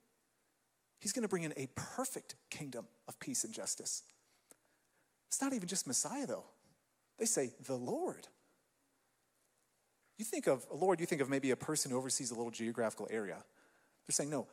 He's 1.00 1.12
going 1.12 1.22
to 1.22 1.28
bring 1.28 1.42
in 1.42 1.52
a 1.56 1.68
perfect 1.74 2.36
kingdom 2.50 2.86
of 3.08 3.18
peace 3.20 3.44
and 3.44 3.52
justice. 3.52 4.02
It's 5.28 5.42
not 5.42 5.52
even 5.52 5.68
just 5.68 5.86
Messiah, 5.86 6.26
though. 6.26 6.44
They 7.18 7.26
say, 7.26 7.52
the 7.66 7.74
Lord. 7.74 8.28
You 10.18 10.24
think 10.24 10.46
of 10.46 10.64
a 10.70 10.76
Lord, 10.76 11.00
you 11.00 11.06
think 11.06 11.20
of 11.20 11.28
maybe 11.28 11.50
a 11.50 11.56
person 11.56 11.90
who 11.90 11.96
oversees 11.96 12.30
a 12.30 12.34
little 12.34 12.50
geographical 12.50 13.08
area. 13.10 13.36
They're 14.06 14.12
saying, 14.12 14.30
no, 14.30 14.46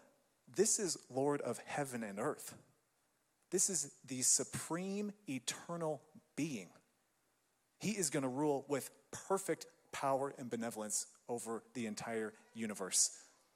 this 0.55 0.79
is 0.79 0.97
Lord 1.09 1.41
of 1.41 1.59
heaven 1.65 2.03
and 2.03 2.19
earth. 2.19 2.55
This 3.51 3.69
is 3.69 3.91
the 4.07 4.21
supreme 4.21 5.11
eternal 5.29 6.01
being. 6.35 6.69
He 7.81 7.91
is 7.91 8.11
going 8.11 8.23
to 8.23 8.29
rule 8.29 8.63
with 8.67 8.91
perfect 9.11 9.65
power 9.91 10.33
and 10.38 10.50
benevolence 10.50 11.07
over 11.27 11.63
the 11.73 11.88
entire 11.88 12.33
universe. 12.53 13.09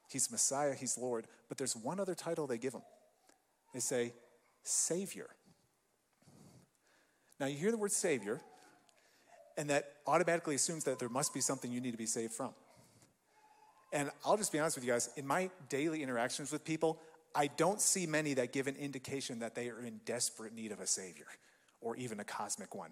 He's 0.09 0.31
Messiah, 0.31 0.73
he's 0.73 0.97
Lord, 0.97 1.27
but 1.47 1.57
there's 1.57 1.75
one 1.75 1.99
other 1.99 2.15
title 2.15 2.47
they 2.47 2.57
give 2.57 2.73
him. 2.73 2.81
They 3.73 3.79
say, 3.79 4.13
Savior. 4.63 5.29
Now, 7.39 7.45
you 7.45 7.57
hear 7.57 7.69
the 7.69 7.77
word 7.77 7.91
Savior, 7.91 8.41
and 9.57 9.69
that 9.69 9.93
automatically 10.07 10.55
assumes 10.55 10.85
that 10.85 10.97
there 10.97 11.09
must 11.09 11.33
be 11.33 11.41
something 11.41 11.71
you 11.71 11.81
need 11.81 11.91
to 11.91 11.97
be 11.97 12.05
saved 12.07 12.33
from. 12.33 12.51
And 13.93 14.09
I'll 14.25 14.37
just 14.37 14.51
be 14.51 14.59
honest 14.59 14.75
with 14.75 14.85
you 14.85 14.91
guys, 14.91 15.09
in 15.15 15.27
my 15.27 15.51
daily 15.69 16.01
interactions 16.01 16.51
with 16.51 16.65
people, 16.65 16.99
I 17.35 17.47
don't 17.47 17.79
see 17.79 18.07
many 18.07 18.33
that 18.35 18.53
give 18.53 18.67
an 18.67 18.75
indication 18.75 19.39
that 19.39 19.53
they 19.53 19.69
are 19.69 19.79
in 19.79 19.99
desperate 20.05 20.53
need 20.53 20.71
of 20.71 20.79
a 20.79 20.87
Savior 20.87 21.27
or 21.79 21.95
even 21.95 22.19
a 22.19 22.23
cosmic 22.23 22.73
one. 22.73 22.91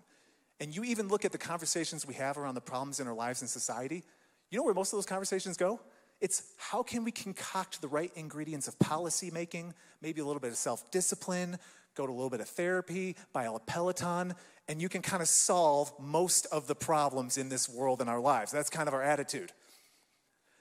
And 0.60 0.76
you 0.76 0.84
even 0.84 1.08
look 1.08 1.26
at 1.26 1.32
the 1.32 1.38
conversations 1.38 2.06
we 2.06 2.14
have 2.16 2.38
around 2.38 2.56
the 2.56 2.62
problems 2.62 3.00
in 3.00 3.08
our 3.08 3.14
lives 3.14 3.42
and 3.42 3.50
society, 3.50 4.04
you 4.50 4.58
know 4.58 4.64
where 4.64 4.74
most 4.74 4.94
of 4.94 4.98
those 4.98 5.06
conversations 5.06 5.58
go? 5.58 5.80
It's 6.22 6.54
how 6.58 6.84
can 6.84 7.04
we 7.04 7.12
concoct 7.12 7.82
the 7.82 7.88
right 7.88 8.12
ingredients 8.16 8.68
of 8.68 8.78
policy 8.80 9.30
making, 9.32 9.74
maybe 10.02 10.22
a 10.22 10.26
little 10.26 10.40
bit 10.40 10.52
of 10.52 10.58
self 10.58 10.90
discipline, 10.92 11.58
go 11.96 12.06
to 12.06 12.12
a 12.12 12.14
little 12.14 12.30
bit 12.30 12.40
of 12.40 12.48
therapy, 12.48 13.16
buy 13.34 13.46
a 13.46 13.60
Peloton, 13.60 14.34
and 14.68 14.82
you 14.82 14.90
can 14.90 15.02
kind 15.02 15.22
of 15.22 15.28
solve 15.28 15.92
most 16.00 16.46
of 16.48 16.68
the 16.68 16.76
problems 16.76 17.38
in 17.38 17.50
this 17.50 17.68
world 17.68 18.02
in 18.02 18.08
our 18.08 18.20
lives. 18.20 18.52
That's 18.52 18.70
kind 18.70 18.88
of 18.88 18.94
our 18.94 19.04
attitude. 19.04 19.52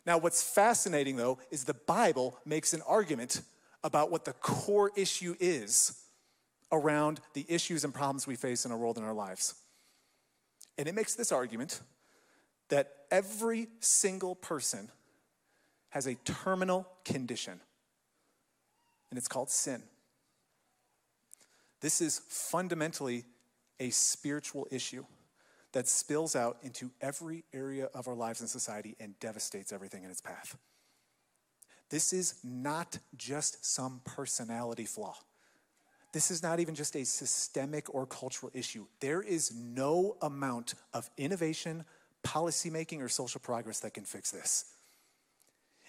Now, 0.05 0.19
what's 0.19 0.43
fascinating 0.43 1.17
though 1.17 1.39
is 1.51 1.65
the 1.65 1.75
Bible 1.75 2.39
makes 2.45 2.73
an 2.73 2.83
argument 2.87 3.43
about 3.85 4.11
what 4.11 4.25
the 4.25 4.33
core 4.33 4.91
issue 4.97 5.37
is 5.39 6.03
around 6.71 7.21
the 7.35 7.45
issues 7.49 7.85
and 7.85 7.93
problems 7.93 8.27
we 8.27 8.37
face 8.37 8.65
in 8.65 8.73
our 8.73 8.79
world 8.79 8.97
and 8.97 9.07
our 9.07 9.13
lives. 9.13 9.55
And 10.79 10.89
it 10.89 10.95
makes 10.95 11.15
this 11.15 11.33
argument 11.33 11.81
that 12.69 12.93
every 13.11 13.69
single 13.81 14.35
person 14.35 14.91
has 15.91 16.07
a 16.07 16.15
terminal 16.15 16.89
condition, 17.05 17.61
and 19.11 19.19
it's 19.19 19.29
called 19.29 19.51
sin. 19.51 19.83
This 21.81 22.01
is 22.01 22.23
fundamentally 22.29 23.25
a 23.79 23.91
spiritual 23.91 24.67
issue 24.71 25.05
that 25.73 25.89
spills 25.89 26.37
out 26.37 26.59
into 26.63 26.91
every 27.01 27.45
area 27.53 27.89
of 27.95 28.09
our 28.09 28.15
lives 28.15 28.41
and 28.41 28.49
society 28.49 28.95
and 29.01 29.19
devastates 29.21 29.73
everything 29.73 30.05
in 30.05 30.11
its 30.11 30.21
path. 30.21 30.57
This 31.91 32.13
is 32.13 32.37
not 32.43 32.99
just 33.17 33.65
some 33.67 34.01
personality 34.05 34.87
flaw. 34.87 35.17
This 36.13 36.31
is 36.31 36.43
not 36.43 36.61
even 36.61 36.75
just 36.75 36.95
a 36.95 37.05
systemic 37.05 37.93
or 37.95 38.07
cultural 38.07 38.53
issue. 38.55 38.87
There 39.01 39.23
is 39.23 39.53
no 39.55 40.17
amount 40.21 40.75
of 40.93 41.09
innovation, 41.17 41.85
policymaking, 42.23 43.01
or 43.01 43.09
social 43.09 43.41
progress 43.41 43.81
that 43.81 43.95
can 43.95 44.05
fix 44.05 44.31
this. 44.31 44.67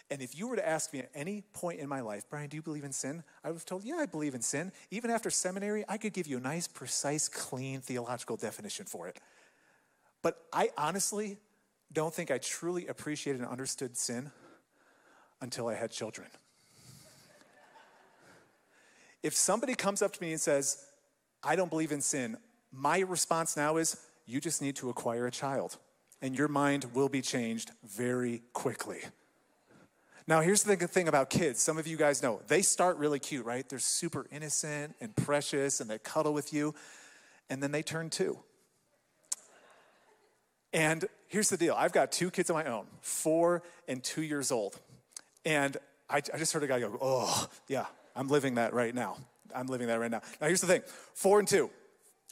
And 0.10 0.22
if 0.22 0.38
you 0.38 0.48
were 0.48 0.56
to 0.56 0.68
ask 0.68 0.94
me 0.94 1.00
at 1.00 1.10
any 1.15 1.42
point 1.53 1.80
in 1.80 1.89
my 1.89 2.01
life, 2.01 2.24
Brian, 2.30 2.48
do 2.50 2.56
you 2.56 2.62
believe 2.62 2.84
in 2.84 2.92
sin? 2.92 3.24
I 3.44 3.50
would 3.50 3.56
have 3.56 3.65
told, 3.65 3.84
yeah, 3.84 3.96
I 3.96 4.06
believe 4.06 4.36
in 4.36 4.42
sin. 4.42 4.72
Even 4.92 5.10
after 5.10 5.30
seminary, 5.30 5.84
I 5.89 5.98
could 5.98 6.13
give 6.13 6.27
you 6.27 6.38
a 6.38 6.42
nice, 6.42 6.68
precise, 6.68 7.27
clean 7.27 7.82
theological 7.82 8.38
definition 8.38 8.86
for 8.86 9.08
it. 9.08 9.20
But 10.22 10.38
I 10.53 10.70
honestly 10.77 11.38
don't 11.92 12.13
think 12.13 12.32
I 12.32 12.38
truly 12.38 12.88
appreciated 12.88 13.42
and 13.42 13.50
understood 13.50 13.98
sin 13.98 14.32
until 15.42 15.68
I 15.68 15.75
had 15.75 15.92
children. 15.92 16.27
If 19.24 19.36
somebody 19.36 19.74
comes 19.74 20.01
up 20.01 20.13
to 20.13 20.22
me 20.22 20.34
and 20.34 20.42
says, 20.42 20.86
I 21.42 21.56
don't 21.56 21.70
believe 21.70 21.92
in 21.92 22.01
sin, 22.01 22.38
my 22.72 23.00
response 23.00 23.58
now 23.58 23.77
is, 23.77 23.98
you 24.25 24.39
just 24.39 24.62
need 24.62 24.75
to 24.77 24.89
acquire 24.89 25.25
a 25.25 25.32
child, 25.32 25.77
and 26.22 26.38
your 26.38 26.48
mind 26.48 26.86
will 26.94 27.10
be 27.10 27.22
changed 27.22 27.72
very 27.84 28.42
quickly. 28.53 29.00
Now, 30.25 30.39
here's 30.39 30.63
the 30.63 30.75
thing 30.75 31.10
about 31.10 31.30
kids. 31.30 31.62
Some 31.62 31.77
of 31.77 31.86
you 31.86 31.98
guys 31.98 32.24
know 32.24 32.42
they 32.48 32.62
start 32.62 32.98
really 32.98 33.20
cute, 33.20 33.46
right? 33.46 33.68
They're 33.68 33.80
super 33.80 34.25
innocent 34.32 34.96
and 35.01 35.13
precious, 35.15 35.82
and 35.82 35.89
they 35.89 36.00
cuddle 36.00 36.34
with 36.34 36.53
you, 36.53 36.74
and 37.50 37.62
then 37.62 37.72
they 37.72 37.82
turn 37.82 38.10
two. 38.10 38.39
And 40.72 41.06
here's 41.27 41.50
the 41.50 41.58
deal 41.58 41.75
I've 41.77 41.92
got 41.92 42.12
two 42.12 42.32
kids 42.32 42.50
of 42.50 42.56
my 42.56 42.65
own, 42.65 42.86
four 43.01 43.63
and 43.88 44.03
two 44.03 44.24
years 44.24 44.51
old. 44.51 44.80
And 45.46 45.75
I, 46.10 46.18
I 46.18 46.38
just 46.38 46.53
heard 46.53 46.63
a 46.63 46.68
guy 46.68 46.80
go, 46.80 46.98
Oh, 47.01 47.48
yeah, 47.68 47.86
I'm 48.15 48.27
living 48.27 48.55
that 48.55 48.74
right 48.74 48.93
now. 48.93 49.17
I'm 49.55 49.67
living 49.67 49.88
that 49.88 50.00
right 50.00 50.12
now. 50.12 50.22
Now, 50.41 50.48
here's 50.48 50.62
the 50.62 50.67
thing 50.67 50.82
four 51.13 51.39
and 51.39 51.48
two. 51.48 51.70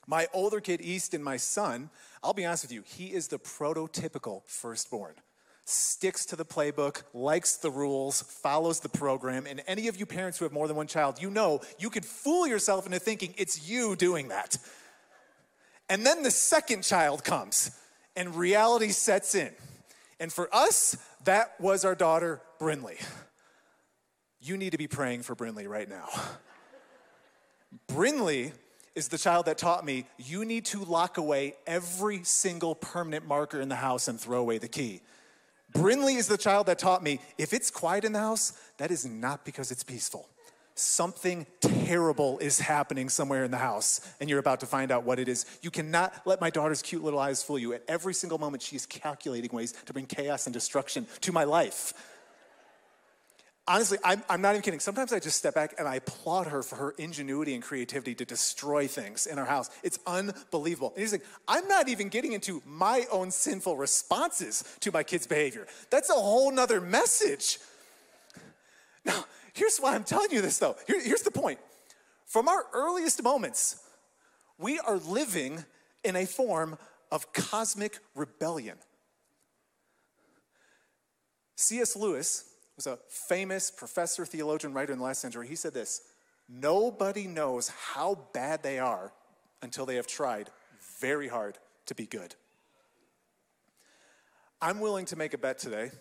My 0.07 0.27
older 0.33 0.59
kid, 0.59 0.81
Easton, 0.81 1.23
my 1.23 1.37
son, 1.37 1.89
I'll 2.23 2.33
be 2.33 2.45
honest 2.45 2.63
with 2.63 2.71
you, 2.71 2.83
he 2.85 3.07
is 3.07 3.27
the 3.27 3.39
prototypical 3.39 4.43
firstborn. 4.45 5.13
Sticks 5.63 6.25
to 6.25 6.35
the 6.35 6.43
playbook, 6.43 7.03
likes 7.13 7.57
the 7.57 7.69
rules, 7.69 8.23
follows 8.23 8.79
the 8.79 8.89
program. 8.89 9.45
And 9.45 9.61
any 9.67 9.87
of 9.87 9.97
you 9.97 10.07
parents 10.07 10.39
who 10.39 10.45
have 10.45 10.51
more 10.51 10.67
than 10.67 10.75
one 10.75 10.87
child, 10.87 11.21
you 11.21 11.29
know 11.29 11.61
you 11.77 11.89
could 11.89 12.05
fool 12.05 12.47
yourself 12.47 12.85
into 12.85 12.99
thinking 12.99 13.33
it's 13.37 13.69
you 13.69 13.95
doing 13.95 14.29
that. 14.29 14.57
And 15.87 16.05
then 16.05 16.23
the 16.23 16.31
second 16.31 16.83
child 16.83 17.23
comes 17.23 17.71
and 18.15 18.35
reality 18.35 18.89
sets 18.89 19.35
in. 19.35 19.51
And 20.19 20.33
for 20.33 20.53
us, 20.53 20.97
that 21.25 21.53
was 21.59 21.85
our 21.85 21.95
daughter, 21.95 22.41
Brinley. 22.59 23.03
You 24.41 24.57
need 24.57 24.71
to 24.71 24.77
be 24.77 24.87
praying 24.87 25.23
for 25.23 25.35
Brinley 25.35 25.67
right 25.67 25.87
now. 25.87 26.07
Brinley 27.87 28.51
is 28.95 29.07
the 29.07 29.17
child 29.17 29.45
that 29.45 29.57
taught 29.57 29.85
me 29.85 30.05
you 30.17 30.43
need 30.43 30.65
to 30.65 30.83
lock 30.83 31.17
away 31.17 31.53
every 31.65 32.23
single 32.23 32.75
permanent 32.75 33.27
marker 33.27 33.61
in 33.61 33.69
the 33.69 33.75
house 33.75 34.07
and 34.07 34.19
throw 34.19 34.39
away 34.39 34.57
the 34.57 34.67
key. 34.67 35.01
Brinley 35.73 36.17
is 36.17 36.27
the 36.27 36.37
child 36.37 36.65
that 36.65 36.79
taught 36.79 37.01
me 37.01 37.19
if 37.37 37.53
it's 37.53 37.71
quiet 37.71 38.03
in 38.03 38.11
the 38.11 38.19
house, 38.19 38.53
that 38.77 38.91
is 38.91 39.05
not 39.05 39.45
because 39.45 39.71
it's 39.71 39.83
peaceful 39.83 40.27
something 40.81 41.45
terrible 41.59 42.39
is 42.39 42.59
happening 42.59 43.09
somewhere 43.09 43.43
in 43.43 43.51
the 43.51 43.57
house, 43.57 44.01
and 44.19 44.29
you're 44.29 44.39
about 44.39 44.59
to 44.61 44.65
find 44.65 44.91
out 44.91 45.03
what 45.03 45.19
it 45.19 45.27
is. 45.27 45.45
You 45.61 45.71
cannot 45.71 46.13
let 46.25 46.41
my 46.41 46.49
daughter's 46.49 46.81
cute 46.81 47.03
little 47.03 47.19
eyes 47.19 47.43
fool 47.43 47.59
you. 47.59 47.73
At 47.73 47.83
every 47.87 48.13
single 48.13 48.37
moment, 48.37 48.63
she's 48.63 48.85
calculating 48.85 49.51
ways 49.51 49.73
to 49.85 49.93
bring 49.93 50.05
chaos 50.05 50.47
and 50.47 50.53
destruction 50.53 51.07
to 51.21 51.31
my 51.31 51.43
life. 51.43 51.93
Honestly, 53.67 53.97
I'm, 54.03 54.23
I'm 54.27 54.41
not 54.41 54.51
even 54.51 54.61
kidding. 54.63 54.79
Sometimes 54.79 55.13
I 55.13 55.19
just 55.19 55.37
step 55.37 55.53
back 55.53 55.75
and 55.77 55.87
I 55.87 55.95
applaud 55.95 56.47
her 56.47 56.63
for 56.63 56.75
her 56.77 56.91
ingenuity 56.97 57.53
and 57.53 57.63
creativity 57.63 58.15
to 58.15 58.25
destroy 58.25 58.87
things 58.87 59.27
in 59.27 59.37
our 59.37 59.45
house. 59.45 59.69
It's 59.83 59.99
unbelievable. 60.07 60.91
And 60.95 61.01
he's 61.01 61.11
like, 61.11 61.25
I'm 61.47 61.67
not 61.67 61.87
even 61.87 62.09
getting 62.09 62.33
into 62.33 62.61
my 62.65 63.05
own 63.11 63.31
sinful 63.31 63.77
responses 63.77 64.63
to 64.81 64.91
my 64.91 65.03
kids' 65.03 65.27
behavior. 65.27 65.67
That's 65.89 66.09
a 66.09 66.13
whole 66.13 66.51
nother 66.51 66.81
message. 66.81 67.59
Now, 69.05 69.25
Here's 69.53 69.77
why 69.77 69.95
I'm 69.95 70.03
telling 70.03 70.31
you 70.31 70.41
this 70.41 70.57
though. 70.57 70.75
Here, 70.87 71.01
here's 71.01 71.23
the 71.23 71.31
point. 71.31 71.59
From 72.25 72.47
our 72.47 72.65
earliest 72.73 73.21
moments, 73.23 73.83
we 74.57 74.79
are 74.79 74.97
living 74.97 75.65
in 76.03 76.15
a 76.15 76.25
form 76.25 76.77
of 77.11 77.33
cosmic 77.33 77.99
rebellion. 78.15 78.77
C.S. 81.55 81.95
Lewis 81.95 82.45
was 82.85 82.99
a 82.99 82.99
famous 83.07 83.69
professor, 83.69 84.25
theologian, 84.25 84.73
writer 84.73 84.91
in 84.91 84.97
the 84.97 85.03
last 85.03 85.21
century. 85.21 85.47
He 85.47 85.55
said 85.55 85.73
this 85.73 86.01
Nobody 86.49 87.27
knows 87.27 87.69
how 87.69 88.27
bad 88.33 88.63
they 88.63 88.79
are 88.79 89.13
until 89.61 89.85
they 89.85 89.95
have 89.95 90.07
tried 90.07 90.49
very 90.99 91.27
hard 91.27 91.57
to 91.85 91.95
be 91.95 92.05
good. 92.05 92.35
I'm 94.61 94.79
willing 94.79 95.05
to 95.05 95.15
make 95.15 95.33
a 95.33 95.37
bet 95.37 95.59
today 95.59 95.91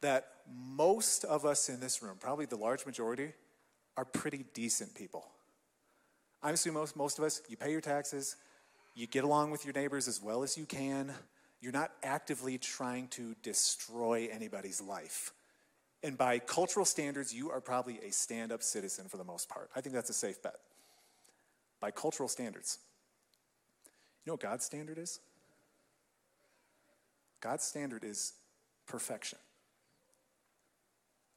that 0.00 0.28
most 0.48 1.24
of 1.24 1.44
us 1.44 1.68
in 1.68 1.80
this 1.80 2.02
room, 2.02 2.16
probably 2.20 2.46
the 2.46 2.56
large 2.56 2.86
majority, 2.86 3.32
are 3.96 4.04
pretty 4.04 4.44
decent 4.54 4.94
people. 4.94 5.26
I 6.42 6.50
assume 6.50 6.74
most, 6.74 6.96
most 6.96 7.18
of 7.18 7.24
us, 7.24 7.42
you 7.48 7.56
pay 7.56 7.72
your 7.72 7.80
taxes, 7.80 8.36
you 8.94 9.06
get 9.06 9.24
along 9.24 9.50
with 9.50 9.64
your 9.64 9.74
neighbors 9.74 10.06
as 10.06 10.22
well 10.22 10.42
as 10.42 10.56
you 10.56 10.66
can. 10.66 11.12
You're 11.60 11.72
not 11.72 11.90
actively 12.02 12.58
trying 12.58 13.08
to 13.08 13.34
destroy 13.42 14.28
anybody's 14.30 14.80
life. 14.80 15.32
And 16.02 16.16
by 16.16 16.38
cultural 16.38 16.84
standards, 16.84 17.34
you 17.34 17.50
are 17.50 17.60
probably 17.60 17.98
a 18.06 18.12
stand 18.12 18.52
up 18.52 18.62
citizen 18.62 19.08
for 19.08 19.16
the 19.16 19.24
most 19.24 19.48
part. 19.48 19.70
I 19.74 19.80
think 19.80 19.94
that's 19.94 20.10
a 20.10 20.14
safe 20.14 20.42
bet. 20.42 20.56
By 21.80 21.90
cultural 21.90 22.28
standards. 22.28 22.78
You 24.24 24.30
know 24.30 24.34
what 24.34 24.40
God's 24.40 24.64
standard 24.64 24.98
is? 24.98 25.20
God's 27.40 27.64
standard 27.64 28.04
is 28.04 28.34
perfection. 28.86 29.38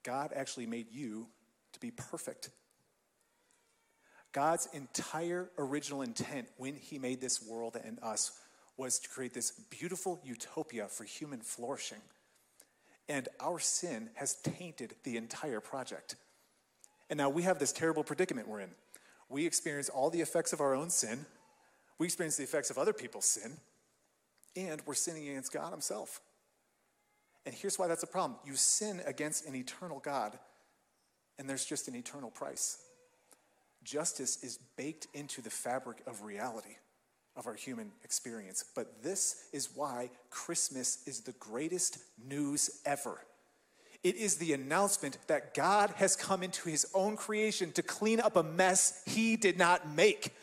God 0.04 0.32
actually 0.36 0.66
made 0.66 0.88
you 0.92 1.28
to 1.74 1.80
be 1.80 1.92
perfect. 1.92 2.50
God's 4.32 4.68
entire 4.74 5.50
original 5.58 6.01
intent 6.01 6.48
when 6.58 6.75
He 6.75 7.00
made 7.00 7.22
this 7.22 7.46
world 7.46 7.78
and 7.84 8.00
us 8.01 8.32
was 8.78 9.00
to 9.00 9.10
create 9.10 9.34
this 9.34 9.51
beautiful 9.70 10.22
utopia 10.24 10.88
for 10.88 11.04
human 11.04 11.42
flourishing. 11.42 12.01
And 13.10 13.28
our 13.39 13.60
sin 13.60 14.10
has 14.13 14.36
tainted 14.36 14.94
the 15.04 15.18
entire 15.18 15.60
project. 15.60 16.16
And 17.10 17.18
now 17.18 17.30
we 17.30 17.42
have 17.42 17.58
this 17.60 17.74
terrible 17.74 18.04
predicament 18.04 18.48
we're 18.48 18.62
in. 18.62 18.70
We 19.28 19.46
experience 19.46 19.89
all 19.89 20.10
the 20.10 20.22
effects 20.22 20.54
of 20.54 20.62
our 20.62 20.74
own 20.74 20.89
sin, 20.89 21.25
we 21.98 22.06
experience 22.06 22.38
the 22.38 22.44
effects 22.44 22.70
of 22.70 22.78
other 22.78 22.94
people's 22.94 23.25
sin, 23.25 23.58
and 24.56 24.82
we're 24.86 24.94
sinning 24.94 25.28
against 25.28 25.51
God 25.51 25.72
Himself. 25.72 26.22
And 27.46 27.54
here's 27.54 27.78
why 27.78 27.88
that's 27.88 28.04
a 28.04 28.08
problem 28.08 28.39
you 28.46 28.56
sin 28.56 29.01
against 29.06 29.46
an 29.48 29.56
eternal 29.56 30.00
God, 30.00 30.38
and 31.38 31.50
there's 31.50 31.66
just 31.66 31.88
an 31.88 31.96
eternal 31.96 32.30
price. 32.30 32.78
Justice 33.84 34.44
is 34.44 34.60
baked 34.78 35.08
into 35.13 35.42
the 35.42 35.50
fabric 35.50 35.98
of 36.06 36.22
reality 36.24 36.78
of 37.39 37.48
our 37.48 37.55
human 37.55 37.91
experience. 38.03 38.65
But 38.75 39.01
this 39.01 39.46
is 39.53 39.69
why 39.74 40.12
Christmas 40.29 41.00
is 41.08 41.22
the 41.22 41.31
greatest 41.34 41.98
news 42.27 42.81
ever. 42.86 43.22
It 44.03 44.17
is 44.17 44.36
the 44.36 44.53
announcement 44.53 45.17
that 45.27 45.53
God 45.53 45.93
has 45.96 46.15
come 46.15 46.43
into 46.43 46.69
his 46.69 46.86
own 46.93 47.15
creation 47.15 47.72
to 47.72 47.81
clean 47.81 48.19
up 48.19 48.36
a 48.36 48.43
mess 48.43 49.01
he 49.05 49.38
did 49.38 49.58
not 49.58 49.89
make. 49.89 50.34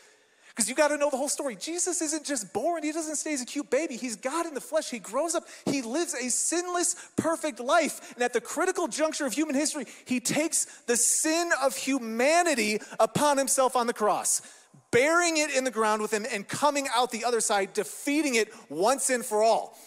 Because 0.49 0.67
you 0.67 0.73
got 0.73 0.87
to 0.87 0.97
know 0.97 1.11
the 1.11 1.17
whole 1.17 1.29
story. 1.29 1.55
Jesus 1.55 2.01
isn't 2.01 2.25
just 2.25 2.51
born, 2.51 2.81
he 2.81 2.91
doesn't 2.91 3.17
stay 3.17 3.33
as 3.33 3.43
a 3.43 3.45
cute 3.45 3.69
baby. 3.69 3.95
He's 3.95 4.15
God 4.15 4.47
in 4.47 4.55
the 4.55 4.61
flesh. 4.61 4.89
He 4.89 4.97
grows 4.97 5.35
up, 5.35 5.43
he 5.65 5.83
lives 5.83 6.15
a 6.15 6.31
sinless, 6.31 6.95
perfect 7.15 7.59
life. 7.59 8.15
And 8.15 8.23
at 8.23 8.33
the 8.33 8.41
critical 8.41 8.87
juncture 8.87 9.27
of 9.27 9.33
human 9.33 9.53
history, 9.53 9.85
he 10.05 10.19
takes 10.19 10.65
the 10.87 10.97
sin 10.97 11.51
of 11.61 11.75
humanity 11.75 12.79
upon 12.99 13.37
himself 13.37 13.75
on 13.75 13.85
the 13.85 13.93
cross, 13.93 14.41
bearing 14.91 15.37
it 15.37 15.55
in 15.55 15.63
the 15.63 15.71
ground 15.71 16.01
with 16.01 16.11
him 16.11 16.25
and 16.31 16.47
coming 16.47 16.87
out 16.95 17.11
the 17.11 17.25
other 17.25 17.41
side, 17.41 17.73
defeating 17.73 18.35
it 18.35 18.49
once 18.69 19.09
and 19.09 19.25
for 19.25 19.43
all. 19.43 19.77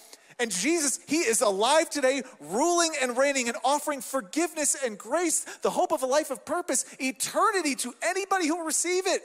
And 0.41 0.51
Jesus, 0.51 0.99
He 1.07 1.19
is 1.19 1.43
alive 1.43 1.91
today, 1.91 2.23
ruling 2.41 2.93
and 3.01 3.17
reigning 3.17 3.49
and 3.49 3.59
offering 3.63 4.01
forgiveness 4.01 4.75
and 4.83 4.97
grace, 4.97 5.41
the 5.61 5.69
hope 5.69 5.93
of 5.93 6.03
a 6.03 6.07
life 6.07 6.31
of 6.31 6.47
purpose, 6.47 6.87
eternity 6.99 7.75
to 7.77 7.93
anybody 8.03 8.47
who 8.47 8.57
will 8.57 8.65
receive 8.65 9.07
it. 9.07 9.21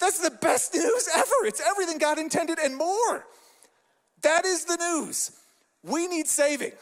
That's 0.00 0.18
the 0.18 0.30
best 0.30 0.74
news 0.74 1.08
ever. 1.14 1.44
It's 1.44 1.60
everything 1.60 1.98
God 1.98 2.18
intended 2.18 2.58
and 2.58 2.76
more. 2.76 3.26
That 4.22 4.44
is 4.44 4.64
the 4.64 4.76
news. 4.76 5.30
We 5.84 6.08
need 6.08 6.26
saving. 6.26 6.72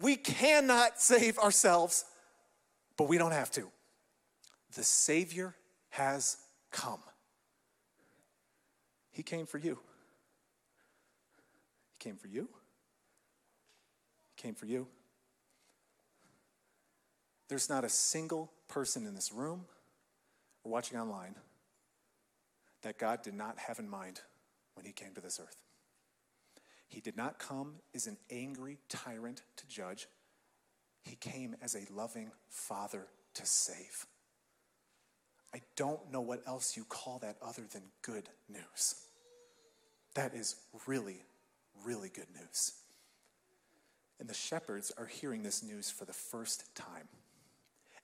We 0.00 0.16
cannot 0.16 1.00
save 1.00 1.38
ourselves, 1.38 2.04
but 2.96 3.08
we 3.08 3.18
don't 3.18 3.32
have 3.32 3.50
to. 3.52 3.68
The 4.74 4.84
Savior 4.84 5.56
has 5.90 6.36
come. 6.70 7.00
He 9.16 9.22
came 9.22 9.46
for 9.46 9.56
you. 9.56 9.78
He 11.92 12.04
came 12.04 12.16
for 12.16 12.28
you. 12.28 12.50
He 14.34 14.42
came 14.42 14.54
for 14.54 14.66
you. 14.66 14.88
There's 17.48 17.70
not 17.70 17.82
a 17.82 17.88
single 17.88 18.52
person 18.68 19.06
in 19.06 19.14
this 19.14 19.32
room 19.32 19.64
or 20.64 20.70
watching 20.70 20.98
online 20.98 21.34
that 22.82 22.98
God 22.98 23.22
did 23.22 23.32
not 23.32 23.56
have 23.58 23.78
in 23.78 23.88
mind 23.88 24.20
when 24.74 24.84
he 24.84 24.92
came 24.92 25.14
to 25.14 25.22
this 25.22 25.40
earth. 25.40 25.56
He 26.86 27.00
did 27.00 27.16
not 27.16 27.38
come 27.38 27.76
as 27.94 28.06
an 28.06 28.18
angry 28.30 28.76
tyrant 28.90 29.40
to 29.56 29.66
judge, 29.66 30.08
he 31.00 31.16
came 31.16 31.56
as 31.62 31.74
a 31.74 31.90
loving 31.90 32.32
father 32.50 33.06
to 33.32 33.46
save. 33.46 34.04
I 35.54 35.62
don't 35.74 36.12
know 36.12 36.20
what 36.20 36.42
else 36.46 36.76
you 36.76 36.84
call 36.84 37.18
that 37.20 37.38
other 37.40 37.62
than 37.72 37.84
good 38.02 38.28
news. 38.50 39.05
That 40.16 40.34
is 40.34 40.56
really, 40.86 41.20
really 41.84 42.08
good 42.08 42.26
news. 42.34 42.72
And 44.18 44.28
the 44.28 44.34
shepherds 44.34 44.90
are 44.96 45.04
hearing 45.04 45.42
this 45.42 45.62
news 45.62 45.90
for 45.90 46.06
the 46.06 46.12
first 46.14 46.74
time. 46.74 47.08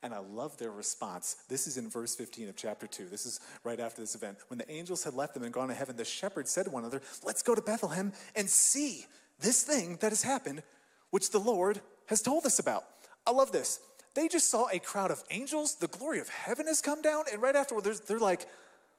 And 0.02 0.12
I 0.12 0.18
love 0.18 0.58
their 0.58 0.72
response. 0.72 1.36
This 1.48 1.66
is 1.66 1.78
in 1.78 1.88
verse 1.88 2.14
15 2.14 2.50
of 2.50 2.56
chapter 2.56 2.86
2. 2.86 3.06
This 3.08 3.24
is 3.24 3.40
right 3.64 3.80
after 3.80 4.02
this 4.02 4.14
event. 4.14 4.36
When 4.48 4.58
the 4.58 4.70
angels 4.70 5.04
had 5.04 5.14
left 5.14 5.32
them 5.32 5.42
and 5.42 5.54
gone 5.54 5.68
to 5.68 5.74
heaven, 5.74 5.96
the 5.96 6.04
shepherds 6.04 6.50
said 6.50 6.66
to 6.66 6.70
one 6.70 6.82
another, 6.82 7.00
Let's 7.24 7.42
go 7.42 7.54
to 7.54 7.62
Bethlehem 7.62 8.12
and 8.36 8.50
see 8.50 9.06
this 9.40 9.62
thing 9.62 9.96
that 10.00 10.10
has 10.10 10.22
happened, 10.22 10.62
which 11.10 11.30
the 11.30 11.38
Lord 11.38 11.80
has 12.06 12.20
told 12.20 12.44
us 12.44 12.58
about. 12.58 12.84
I 13.26 13.30
love 13.30 13.52
this. 13.52 13.80
They 14.14 14.28
just 14.28 14.50
saw 14.50 14.66
a 14.70 14.78
crowd 14.80 15.10
of 15.10 15.22
angels. 15.30 15.76
The 15.76 15.88
glory 15.88 16.18
of 16.18 16.28
heaven 16.28 16.66
has 16.66 16.82
come 16.82 17.00
down. 17.00 17.24
And 17.32 17.40
right 17.40 17.56
afterward, 17.56 17.84
they're 18.06 18.18
like, 18.18 18.46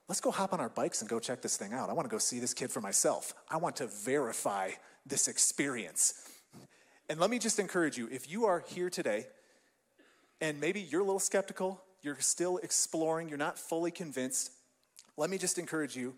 Let's 0.10 0.20
go 0.20 0.32
hop 0.32 0.54
on 0.54 0.60
our 0.60 0.70
bikes 0.70 1.02
and 1.02 1.10
go 1.10 1.20
check 1.20 1.42
this 1.42 1.58
thing 1.58 1.74
out. 1.74 1.90
I 1.90 1.94
want 1.94 2.08
to 2.08 2.12
go 2.12 2.18
see 2.18 2.40
this 2.40 2.54
kid 2.54 2.72
for 2.72 2.82
myself. 2.82 3.34
I 3.50 3.58
want 3.58 3.78
to 3.78 3.88
verify 3.88 4.72
this 5.06 5.28
experience. 5.28 6.14
And 7.10 7.20
let 7.20 7.30
me 7.30 7.40
just 7.40 7.60
encourage 7.60 7.98
you 7.98 8.10
if 8.12 8.30
you 8.30 8.46
are 8.46 8.64
here 8.68 8.90
today 8.90 9.28
and 10.42 10.60
maybe 10.60 10.82
you're 10.82 11.02
a 11.02 11.06
little 11.06 11.20
skeptical, 11.20 11.82
you're 12.02 12.20
still 12.20 12.58
exploring, 12.58 13.30
you're 13.30 13.38
not 13.38 13.58
fully 13.58 13.92
convinced, 13.92 14.52
let 15.16 15.30
me 15.30 15.38
just 15.38 15.58
encourage 15.58 15.96
you 15.96 16.16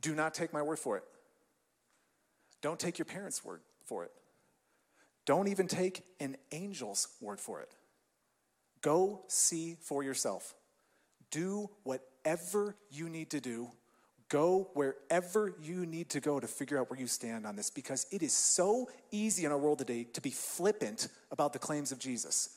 do 0.00 0.14
not 0.14 0.34
take 0.34 0.52
my 0.52 0.62
word 0.62 0.78
for 0.78 0.96
it. 0.96 1.04
Don't 2.60 2.78
take 2.78 2.98
your 2.98 3.06
parents' 3.06 3.44
word 3.44 3.60
for 3.84 4.04
it. 4.04 4.10
Don't 5.24 5.48
even 5.48 5.66
take 5.66 6.02
an 6.20 6.36
angel's 6.52 7.08
word 7.20 7.40
for 7.40 7.60
it. 7.60 7.70
Go 8.82 9.22
see 9.28 9.76
for 9.80 10.02
yourself. 10.02 10.54
Do 11.30 11.70
whatever 11.82 12.76
you 12.90 13.08
need 13.08 13.30
to 13.30 13.40
do. 13.40 13.70
Go 14.28 14.70
wherever 14.74 15.54
you 15.62 15.86
need 15.86 16.10
to 16.10 16.20
go 16.20 16.40
to 16.40 16.48
figure 16.48 16.78
out 16.78 16.90
where 16.90 16.98
you 16.98 17.06
stand 17.06 17.46
on 17.46 17.54
this 17.54 17.70
because 17.70 18.06
it 18.10 18.22
is 18.22 18.32
so 18.32 18.88
easy 19.12 19.44
in 19.44 19.52
our 19.52 19.58
world 19.58 19.78
today 19.78 20.04
to 20.14 20.20
be 20.20 20.30
flippant 20.30 21.08
about 21.30 21.52
the 21.52 21.60
claims 21.60 21.92
of 21.92 21.98
Jesus. 21.98 22.56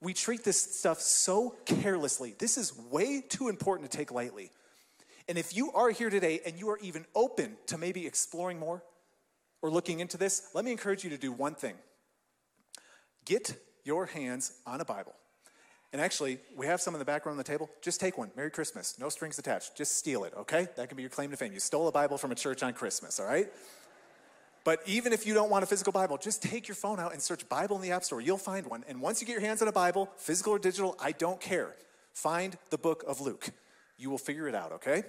We 0.00 0.12
treat 0.12 0.44
this 0.44 0.60
stuff 0.60 1.00
so 1.00 1.56
carelessly. 1.64 2.34
This 2.38 2.58
is 2.58 2.76
way 2.90 3.22
too 3.26 3.48
important 3.48 3.90
to 3.90 3.96
take 3.96 4.12
lightly. 4.12 4.52
And 5.28 5.36
if 5.36 5.56
you 5.56 5.72
are 5.72 5.90
here 5.90 6.10
today 6.10 6.40
and 6.46 6.58
you 6.58 6.68
are 6.70 6.78
even 6.78 7.04
open 7.14 7.56
to 7.66 7.78
maybe 7.78 8.06
exploring 8.06 8.58
more 8.58 8.82
or 9.62 9.70
looking 9.70 10.00
into 10.00 10.16
this, 10.16 10.50
let 10.54 10.64
me 10.64 10.70
encourage 10.70 11.02
you 11.02 11.10
to 11.10 11.18
do 11.18 11.32
one 11.32 11.54
thing 11.54 11.74
get 13.24 13.54
your 13.84 14.06
hands 14.06 14.52
on 14.66 14.80
a 14.80 14.84
Bible. 14.84 15.14
And 15.92 16.02
actually, 16.02 16.38
we 16.54 16.66
have 16.66 16.80
some 16.80 16.94
in 16.94 16.98
the 16.98 17.04
background 17.04 17.34
on 17.34 17.38
the 17.38 17.44
table. 17.44 17.70
Just 17.80 17.98
take 17.98 18.18
one. 18.18 18.30
Merry 18.36 18.50
Christmas. 18.50 18.98
No 18.98 19.08
strings 19.08 19.38
attached. 19.38 19.74
Just 19.74 19.96
steal 19.96 20.24
it, 20.24 20.34
okay? 20.36 20.68
That 20.76 20.88
can 20.88 20.96
be 20.96 21.02
your 21.02 21.10
claim 21.10 21.30
to 21.30 21.36
fame. 21.36 21.52
You 21.52 21.60
stole 21.60 21.88
a 21.88 21.92
Bible 21.92 22.18
from 22.18 22.30
a 22.30 22.34
church 22.34 22.62
on 22.62 22.74
Christmas, 22.74 23.18
all 23.18 23.26
right? 23.26 23.48
But 24.64 24.80
even 24.84 25.14
if 25.14 25.26
you 25.26 25.32
don't 25.32 25.48
want 25.48 25.64
a 25.64 25.66
physical 25.66 25.92
Bible, 25.92 26.18
just 26.18 26.42
take 26.42 26.68
your 26.68 26.74
phone 26.74 27.00
out 27.00 27.14
and 27.14 27.22
search 27.22 27.48
Bible 27.48 27.76
in 27.76 27.82
the 27.82 27.92
App 27.92 28.04
Store. 28.04 28.20
You'll 28.20 28.36
find 28.36 28.66
one. 28.66 28.84
And 28.86 29.00
once 29.00 29.22
you 29.22 29.26
get 29.26 29.32
your 29.32 29.40
hands 29.40 29.62
on 29.62 29.68
a 29.68 29.72
Bible, 29.72 30.10
physical 30.18 30.52
or 30.52 30.58
digital, 30.58 30.94
I 31.00 31.12
don't 31.12 31.40
care. 31.40 31.74
Find 32.12 32.54
the 32.68 32.76
book 32.76 33.02
of 33.06 33.22
Luke. 33.22 33.48
You 33.96 34.10
will 34.10 34.18
figure 34.18 34.46
it 34.46 34.54
out, 34.54 34.72
okay? 34.72 35.04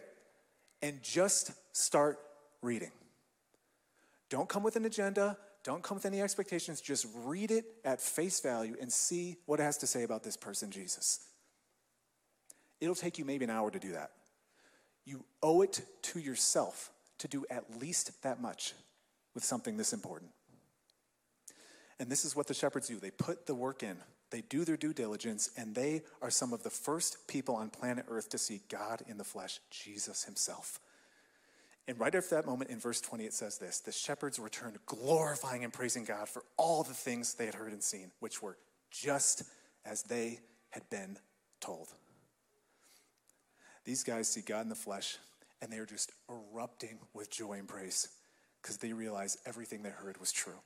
And 0.82 1.04
just 1.04 1.52
start 1.76 2.20
reading. 2.62 2.92
Don't 4.30 4.48
come 4.48 4.64
with 4.64 4.78
an 4.78 4.86
agenda. 4.86 5.38
Don't 5.70 5.84
come 5.84 5.98
with 5.98 6.08
any 6.08 6.20
expectations. 6.20 6.82
Just 6.82 7.06
read 7.14 7.52
it 7.52 7.64
at 7.86 8.02
face 8.02 8.40
value 8.40 8.76
and 8.82 8.92
see 8.92 9.36
what 9.46 9.60
it 9.60 9.64
has 9.64 9.78
to 9.78 9.86
say 9.86 10.02
about 10.02 10.24
this 10.24 10.36
person, 10.36 10.72
Jesus. 10.72 11.20
It'll 12.82 12.96
take 12.96 13.20
you 13.20 13.24
maybe 13.24 13.46
an 13.46 13.52
hour 13.52 13.70
to 13.70 13.78
do 13.78 13.92
that. 13.92 14.10
You 15.06 15.24
owe 15.44 15.62
it 15.62 15.82
to 16.02 16.20
yourself 16.20 16.90
to 17.20 17.28
do 17.28 17.46
at 17.52 17.80
least 17.80 18.24
that 18.24 18.42
much 18.42 18.74
with 19.36 19.44
something 19.44 19.78
this 19.78 19.94
important. 19.94 20.32
And 22.00 22.10
this 22.10 22.26
is 22.26 22.36
what 22.36 22.48
the 22.48 22.56
shepherds 22.56 22.88
do 22.88 23.00
they 23.00 23.12
put 23.12 23.46
the 23.46 23.54
work 23.54 23.84
in, 23.84 23.98
they 24.32 24.42
do 24.42 24.66
their 24.66 24.76
due 24.76 24.94
diligence, 24.94 25.52
and 25.56 25.76
they 25.76 26.02
are 26.20 26.32
some 26.32 26.52
of 26.52 26.64
the 26.64 26.72
first 26.72 27.28
people 27.28 27.56
on 27.56 27.70
planet 27.70 28.06
Earth 28.10 28.30
to 28.30 28.40
see 28.40 28.62
God 28.70 29.04
in 29.08 29.20
the 29.20 29.24
flesh, 29.24 29.60
Jesus 29.70 30.24
Himself. 30.24 30.80
And 31.90 32.00
right 32.00 32.14
after 32.14 32.36
that 32.36 32.46
moment 32.46 32.70
in 32.70 32.78
verse 32.78 33.02
20, 33.02 33.26
it 33.26 33.34
says 33.34 33.58
this 33.58 33.80
The 33.80 33.92
shepherds 33.92 34.38
returned 34.38 34.78
glorifying 34.86 35.64
and 35.64 35.74
praising 35.74 36.06
God 36.06 36.30
for 36.30 36.44
all 36.56 36.84
the 36.84 36.94
things 36.94 37.34
they 37.34 37.48
had 37.48 37.56
heard 37.56 37.74
and 37.74 37.82
seen, 37.82 38.12
which 38.20 38.44
were 38.44 38.58
just 38.92 39.42
as 39.84 40.04
they 40.04 40.40
had 40.70 40.88
been 40.92 41.18
told. 41.60 41.88
These 43.86 44.04
guys 44.04 44.30
see 44.30 44.42
God 44.42 44.62
in 44.62 44.70
the 44.70 44.76
flesh, 44.76 45.18
and 45.64 45.72
they 45.72 45.80
are 45.80 45.86
just 45.88 46.12
erupting 46.30 47.00
with 47.16 47.32
joy 47.32 47.54
and 47.54 47.68
praise 47.68 48.10
because 48.62 48.78
they 48.78 48.94
realize 48.94 49.40
everything 49.48 49.82
they 49.82 49.90
heard 49.90 50.20
was 50.20 50.32
true. 50.32 50.60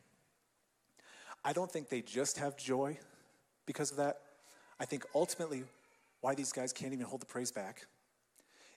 I 1.46 1.54
don't 1.54 1.72
think 1.72 1.88
they 1.88 2.02
just 2.02 2.38
have 2.38 2.58
joy 2.58 3.00
because 3.66 3.92
of 3.92 3.98
that. 3.98 4.20
I 4.78 4.84
think 4.84 5.06
ultimately 5.16 5.64
why 6.20 6.36
these 6.36 6.52
guys 6.52 6.74
can't 6.74 6.92
even 6.92 7.06
hold 7.06 7.22
the 7.22 7.28
praise 7.28 7.52
back 7.54 7.86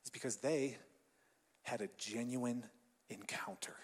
is 0.04 0.10
because 0.10 0.36
they 0.36 0.76
had 1.66 1.80
a 1.80 1.88
genuine 1.98 2.64
encounter. 3.10 3.74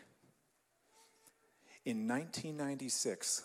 In 1.84 2.06
1996, 2.06 3.44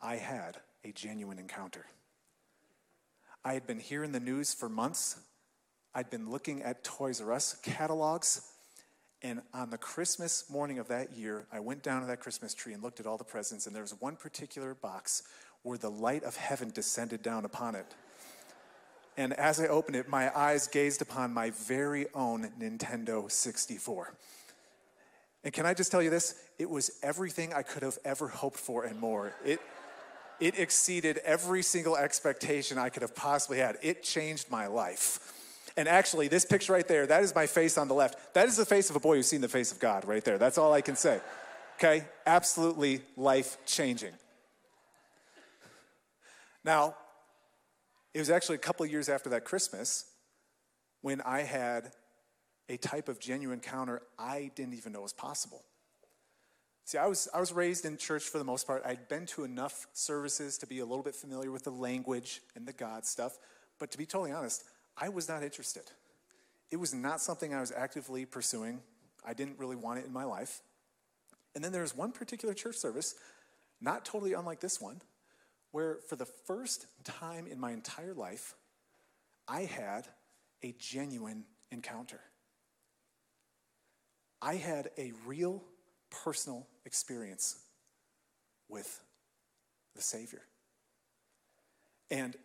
I 0.00 0.16
had 0.16 0.56
a 0.84 0.90
genuine 0.90 1.38
encounter. 1.38 1.86
I 3.44 3.54
had 3.54 3.68
been 3.68 3.78
hearing 3.78 4.10
the 4.10 4.18
news 4.18 4.52
for 4.52 4.68
months. 4.68 5.20
I'd 5.94 6.10
been 6.10 6.28
looking 6.28 6.60
at 6.62 6.82
Toys 6.82 7.20
R 7.20 7.32
Us 7.32 7.54
catalogs. 7.62 8.50
And 9.22 9.42
on 9.54 9.70
the 9.70 9.78
Christmas 9.78 10.50
morning 10.50 10.80
of 10.80 10.88
that 10.88 11.12
year, 11.12 11.46
I 11.52 11.60
went 11.60 11.84
down 11.84 12.00
to 12.00 12.08
that 12.08 12.20
Christmas 12.20 12.54
tree 12.54 12.72
and 12.72 12.82
looked 12.82 12.98
at 12.98 13.06
all 13.06 13.16
the 13.16 13.24
presents, 13.24 13.66
and 13.66 13.74
there 13.76 13.82
was 13.82 13.94
one 14.00 14.16
particular 14.16 14.74
box 14.74 15.22
where 15.62 15.78
the 15.78 15.90
light 15.90 16.24
of 16.24 16.36
heaven 16.36 16.70
descended 16.70 17.22
down 17.22 17.44
upon 17.44 17.76
it. 17.76 17.94
And 19.18 19.32
as 19.32 19.58
I 19.58 19.66
opened 19.66 19.96
it, 19.96 20.08
my 20.08 20.30
eyes 20.34 20.68
gazed 20.68 21.02
upon 21.02 21.34
my 21.34 21.50
very 21.50 22.06
own 22.14 22.52
Nintendo 22.60 23.28
64. 23.28 24.14
And 25.42 25.52
can 25.52 25.66
I 25.66 25.74
just 25.74 25.90
tell 25.90 26.00
you 26.00 26.08
this? 26.08 26.36
It 26.56 26.70
was 26.70 26.92
everything 27.02 27.52
I 27.52 27.62
could 27.62 27.82
have 27.82 27.98
ever 28.04 28.28
hoped 28.28 28.58
for 28.58 28.84
and 28.84 29.00
more. 29.00 29.34
It, 29.44 29.60
it 30.38 30.56
exceeded 30.56 31.18
every 31.24 31.64
single 31.64 31.96
expectation 31.96 32.78
I 32.78 32.90
could 32.90 33.02
have 33.02 33.16
possibly 33.16 33.58
had. 33.58 33.76
It 33.82 34.04
changed 34.04 34.52
my 34.52 34.68
life. 34.68 35.34
And 35.76 35.88
actually, 35.88 36.28
this 36.28 36.44
picture 36.44 36.72
right 36.72 36.86
there, 36.86 37.04
that 37.08 37.24
is 37.24 37.34
my 37.34 37.48
face 37.48 37.76
on 37.76 37.88
the 37.88 37.94
left. 37.94 38.34
That 38.34 38.46
is 38.46 38.56
the 38.56 38.66
face 38.66 38.88
of 38.88 38.94
a 38.94 39.00
boy 39.00 39.16
who's 39.16 39.26
seen 39.26 39.40
the 39.40 39.48
face 39.48 39.72
of 39.72 39.80
God 39.80 40.04
right 40.04 40.24
there. 40.24 40.38
That's 40.38 40.58
all 40.58 40.72
I 40.72 40.80
can 40.80 40.94
say. 40.94 41.20
Okay? 41.74 42.04
Absolutely 42.24 43.00
life 43.16 43.58
changing. 43.66 44.12
Now, 46.64 46.94
it 48.14 48.18
was 48.18 48.30
actually 48.30 48.56
a 48.56 48.60
couple 48.60 48.84
years 48.86 49.08
after 49.08 49.30
that 49.30 49.44
Christmas 49.44 50.04
when 51.02 51.20
I 51.20 51.42
had 51.42 51.92
a 52.68 52.76
type 52.76 53.08
of 53.08 53.18
genuine 53.20 53.58
encounter 53.58 54.02
I 54.18 54.50
didn't 54.54 54.74
even 54.74 54.92
know 54.92 55.02
was 55.02 55.12
possible. 55.12 55.62
See, 56.84 56.96
I 56.96 57.06
was, 57.06 57.28
I 57.34 57.40
was 57.40 57.52
raised 57.52 57.84
in 57.84 57.98
church 57.98 58.24
for 58.24 58.38
the 58.38 58.44
most 58.44 58.66
part. 58.66 58.82
I'd 58.86 59.08
been 59.08 59.26
to 59.26 59.44
enough 59.44 59.86
services 59.92 60.56
to 60.58 60.66
be 60.66 60.78
a 60.78 60.86
little 60.86 61.02
bit 61.02 61.14
familiar 61.14 61.50
with 61.50 61.64
the 61.64 61.70
language 61.70 62.40
and 62.56 62.66
the 62.66 62.72
God 62.72 63.04
stuff. 63.04 63.36
But 63.78 63.90
to 63.90 63.98
be 63.98 64.06
totally 64.06 64.32
honest, 64.32 64.64
I 64.96 65.10
was 65.10 65.28
not 65.28 65.42
interested. 65.42 65.82
It 66.70 66.76
was 66.76 66.94
not 66.94 67.20
something 67.20 67.52
I 67.52 67.60
was 67.60 67.72
actively 67.72 68.24
pursuing. 68.24 68.80
I 69.22 69.34
didn't 69.34 69.58
really 69.58 69.76
want 69.76 69.98
it 69.98 70.06
in 70.06 70.12
my 70.14 70.24
life. 70.24 70.62
And 71.54 71.62
then 71.62 71.72
there 71.72 71.82
was 71.82 71.94
one 71.94 72.10
particular 72.10 72.54
church 72.54 72.76
service, 72.76 73.14
not 73.82 74.06
totally 74.06 74.32
unlike 74.32 74.60
this 74.60 74.80
one, 74.80 75.02
where 75.72 75.98
for 76.08 76.16
the 76.16 76.26
first 76.26 76.86
time 77.04 77.46
in 77.46 77.58
my 77.58 77.72
entire 77.72 78.14
life, 78.14 78.54
I 79.46 79.62
had 79.62 80.06
a 80.62 80.74
genuine 80.78 81.44
encounter. 81.70 82.20
I 84.40 84.54
had 84.54 84.90
a 84.96 85.12
real 85.26 85.62
personal 86.10 86.66
experience 86.84 87.58
with 88.68 89.02
the 89.94 90.02
Savior. 90.02 90.42
And 92.10 92.36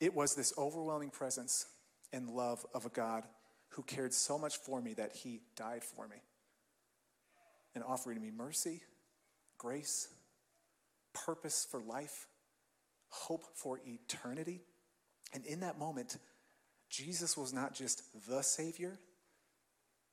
it 0.00 0.14
was 0.14 0.34
this 0.34 0.52
overwhelming 0.56 1.10
presence 1.10 1.66
and 2.12 2.30
love 2.30 2.64
of 2.74 2.86
a 2.86 2.90
God 2.90 3.24
who 3.70 3.82
cared 3.82 4.14
so 4.14 4.38
much 4.38 4.56
for 4.56 4.80
me 4.80 4.94
that 4.94 5.12
he 5.12 5.40
died 5.56 5.84
for 5.84 6.06
me 6.06 6.16
and 7.74 7.84
offering 7.84 8.20
me 8.20 8.30
mercy, 8.30 8.82
grace, 9.56 10.08
purpose 11.12 11.66
for 11.68 11.80
life, 11.80 12.26
hope 13.08 13.44
for 13.54 13.80
eternity. 13.86 14.60
And 15.32 15.44
in 15.44 15.60
that 15.60 15.78
moment, 15.78 16.16
Jesus 16.90 17.36
was 17.36 17.52
not 17.52 17.74
just 17.74 18.02
the 18.28 18.42
Savior, 18.42 18.98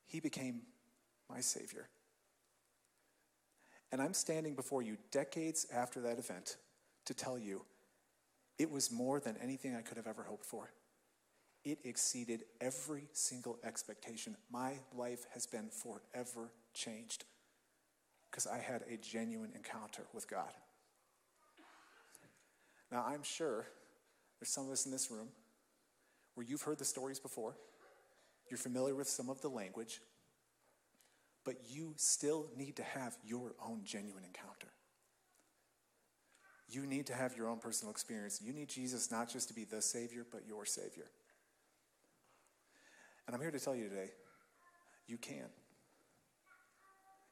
He 0.04 0.20
became 0.20 0.62
my 1.30 1.40
Savior. 1.40 1.88
And 3.92 4.02
I'm 4.02 4.14
standing 4.14 4.54
before 4.54 4.82
you 4.82 4.96
decades 5.10 5.66
after 5.72 6.00
that 6.02 6.18
event 6.18 6.56
to 7.06 7.14
tell 7.14 7.38
you 7.38 7.64
it 8.58 8.70
was 8.70 8.90
more 8.90 9.20
than 9.20 9.36
anything 9.42 9.74
I 9.74 9.82
could 9.82 9.96
have 9.96 10.06
ever 10.06 10.24
hoped 10.24 10.44
for. 10.44 10.72
It 11.64 11.78
exceeded 11.84 12.44
every 12.60 13.08
single 13.12 13.58
expectation. 13.64 14.36
My 14.50 14.74
life 14.94 15.26
has 15.34 15.46
been 15.46 15.68
forever 15.68 16.52
changed 16.74 17.24
because 18.30 18.46
I 18.46 18.58
had 18.58 18.82
a 18.82 18.96
genuine 18.96 19.52
encounter 19.54 20.04
with 20.12 20.28
God. 20.28 20.52
Now, 22.90 23.04
I'm 23.06 23.22
sure 23.22 23.66
there's 24.38 24.50
some 24.50 24.66
of 24.66 24.72
us 24.72 24.86
in 24.86 24.92
this 24.92 25.10
room 25.10 25.28
where 26.34 26.46
you've 26.46 26.62
heard 26.62 26.78
the 26.78 26.84
stories 26.84 27.18
before, 27.18 27.56
you're 28.50 28.58
familiar 28.58 28.94
with 28.94 29.08
some 29.08 29.28
of 29.28 29.40
the 29.40 29.48
language, 29.48 30.00
but 31.44 31.56
you 31.68 31.94
still 31.96 32.46
need 32.56 32.76
to 32.76 32.82
have 32.82 33.16
your 33.24 33.54
own 33.64 33.80
genuine 33.84 34.24
encounter. 34.24 34.68
You 36.68 36.86
need 36.86 37.06
to 37.06 37.14
have 37.14 37.36
your 37.36 37.48
own 37.48 37.58
personal 37.58 37.92
experience. 37.92 38.40
You 38.42 38.52
need 38.52 38.68
Jesus 38.68 39.10
not 39.10 39.30
just 39.30 39.48
to 39.48 39.54
be 39.54 39.64
the 39.64 39.80
Savior, 39.80 40.26
but 40.30 40.42
your 40.46 40.66
Savior. 40.66 41.06
And 43.26 43.34
I'm 43.34 43.40
here 43.40 43.50
to 43.50 43.60
tell 43.60 43.74
you 43.74 43.88
today 43.88 44.10
you 45.06 45.18
can. 45.18 45.46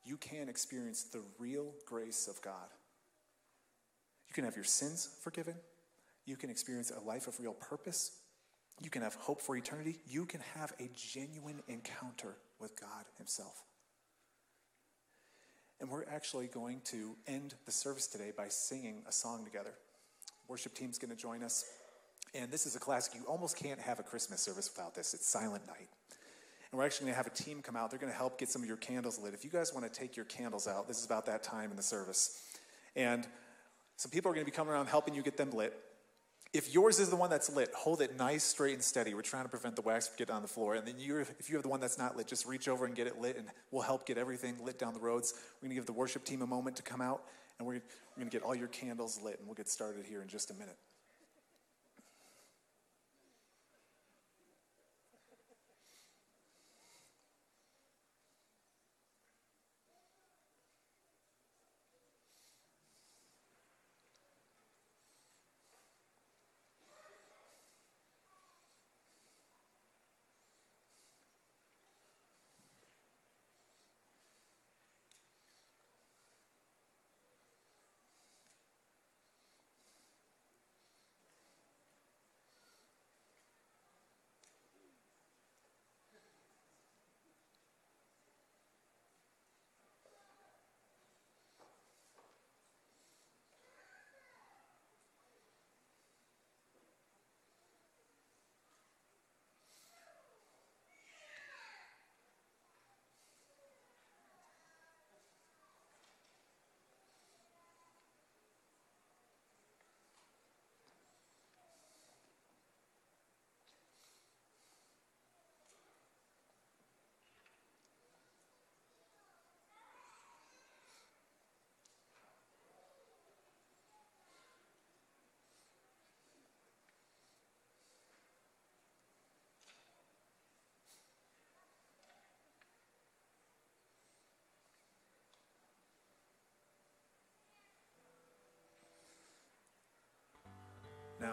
You 0.04 0.16
can 0.16 0.48
experience 0.48 1.04
the 1.04 1.22
real 1.38 1.72
grace 1.86 2.28
of 2.28 2.40
God. 2.42 2.68
You 4.34 4.42
can 4.42 4.46
have 4.46 4.56
your 4.56 4.64
sins 4.64 5.10
forgiven. 5.20 5.54
You 6.26 6.36
can 6.36 6.50
experience 6.50 6.90
a 6.90 6.98
life 7.06 7.28
of 7.28 7.38
real 7.38 7.52
purpose. 7.52 8.10
You 8.82 8.90
can 8.90 9.02
have 9.02 9.14
hope 9.14 9.40
for 9.40 9.56
eternity. 9.56 10.00
You 10.08 10.26
can 10.26 10.40
have 10.56 10.72
a 10.80 10.90
genuine 10.92 11.62
encounter 11.68 12.34
with 12.58 12.74
God 12.80 13.04
Himself. 13.16 13.62
And 15.80 15.88
we're 15.88 16.04
actually 16.10 16.48
going 16.48 16.80
to 16.86 17.14
end 17.28 17.54
the 17.64 17.70
service 17.70 18.08
today 18.08 18.32
by 18.36 18.48
singing 18.48 19.04
a 19.08 19.12
song 19.12 19.44
together. 19.44 19.74
Worship 20.48 20.74
team's 20.74 20.98
going 20.98 21.10
to 21.14 21.16
join 21.16 21.44
us. 21.44 21.64
And 22.34 22.50
this 22.50 22.66
is 22.66 22.74
a 22.74 22.80
classic. 22.80 23.14
You 23.14 23.24
almost 23.28 23.56
can't 23.56 23.78
have 23.78 24.00
a 24.00 24.02
Christmas 24.02 24.40
service 24.40 24.68
without 24.74 24.96
this. 24.96 25.14
It's 25.14 25.28
Silent 25.28 25.64
Night. 25.68 25.88
And 26.72 26.78
we're 26.80 26.84
actually 26.84 27.04
going 27.04 27.12
to 27.12 27.18
have 27.18 27.28
a 27.28 27.36
team 27.36 27.62
come 27.62 27.76
out. 27.76 27.90
They're 27.90 28.00
going 28.00 28.10
to 28.10 28.18
help 28.18 28.40
get 28.40 28.48
some 28.48 28.62
of 28.62 28.66
your 28.66 28.78
candles 28.78 29.16
lit. 29.16 29.32
If 29.32 29.44
you 29.44 29.50
guys 29.50 29.72
want 29.72 29.86
to 29.86 29.96
take 29.96 30.16
your 30.16 30.24
candles 30.24 30.66
out, 30.66 30.88
this 30.88 30.98
is 30.98 31.06
about 31.06 31.24
that 31.26 31.44
time 31.44 31.70
in 31.70 31.76
the 31.76 31.84
service. 31.84 32.42
And 32.96 33.28
some 33.96 34.10
people 34.10 34.30
are 34.30 34.34
going 34.34 34.44
to 34.44 34.50
be 34.50 34.54
coming 34.54 34.72
around 34.72 34.86
helping 34.86 35.14
you 35.14 35.22
get 35.22 35.36
them 35.36 35.50
lit. 35.50 35.78
If 36.52 36.72
yours 36.72 37.00
is 37.00 37.10
the 37.10 37.16
one 37.16 37.30
that's 37.30 37.50
lit, 37.50 37.70
hold 37.74 38.00
it 38.00 38.16
nice, 38.16 38.44
straight, 38.44 38.74
and 38.74 38.82
steady. 38.82 39.12
We're 39.12 39.22
trying 39.22 39.42
to 39.42 39.48
prevent 39.48 39.74
the 39.74 39.82
wax 39.82 40.06
from 40.06 40.16
getting 40.18 40.36
on 40.36 40.42
the 40.42 40.48
floor. 40.48 40.74
And 40.74 40.86
then 40.86 40.94
you, 40.98 41.18
if 41.18 41.48
you 41.48 41.56
have 41.56 41.64
the 41.64 41.68
one 41.68 41.80
that's 41.80 41.98
not 41.98 42.16
lit, 42.16 42.28
just 42.28 42.46
reach 42.46 42.68
over 42.68 42.86
and 42.86 42.94
get 42.94 43.08
it 43.08 43.20
lit, 43.20 43.36
and 43.36 43.48
we'll 43.72 43.82
help 43.82 44.06
get 44.06 44.18
everything 44.18 44.56
lit 44.64 44.78
down 44.78 44.94
the 44.94 45.00
roads. 45.00 45.34
We're 45.34 45.66
going 45.66 45.70
to 45.70 45.74
give 45.74 45.86
the 45.86 45.92
worship 45.92 46.24
team 46.24 46.42
a 46.42 46.46
moment 46.46 46.76
to 46.76 46.82
come 46.82 47.00
out, 47.00 47.24
and 47.58 47.66
we're, 47.66 47.74
we're 47.74 48.20
going 48.20 48.30
to 48.30 48.36
get 48.36 48.44
all 48.44 48.54
your 48.54 48.68
candles 48.68 49.20
lit, 49.20 49.38
and 49.38 49.48
we'll 49.48 49.56
get 49.56 49.68
started 49.68 50.04
here 50.04 50.22
in 50.22 50.28
just 50.28 50.50
a 50.50 50.54
minute. 50.54 50.76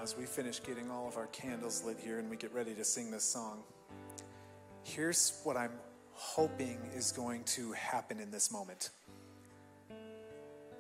Now, 0.02 0.06
as 0.06 0.18
we 0.18 0.26
finish 0.26 0.64
getting 0.64 0.90
all 0.90 1.08
of 1.08 1.16
our 1.16 1.28
candles 1.28 1.84
lit 1.84 1.98
here 2.00 2.18
and 2.18 2.28
we 2.28 2.36
get 2.36 2.52
ready 2.56 2.74
to 2.74 2.84
sing 2.84 3.12
this 3.12 3.24
song, 3.24 3.62
here's 4.84 5.40
what 5.44 5.56
I'm 5.56 5.74
hoping 6.14 6.80
is 6.96 7.12
going 7.12 7.44
to 7.44 7.72
happen 7.74 8.20
in 8.20 8.32
this 8.32 8.52
moment. 8.52 8.90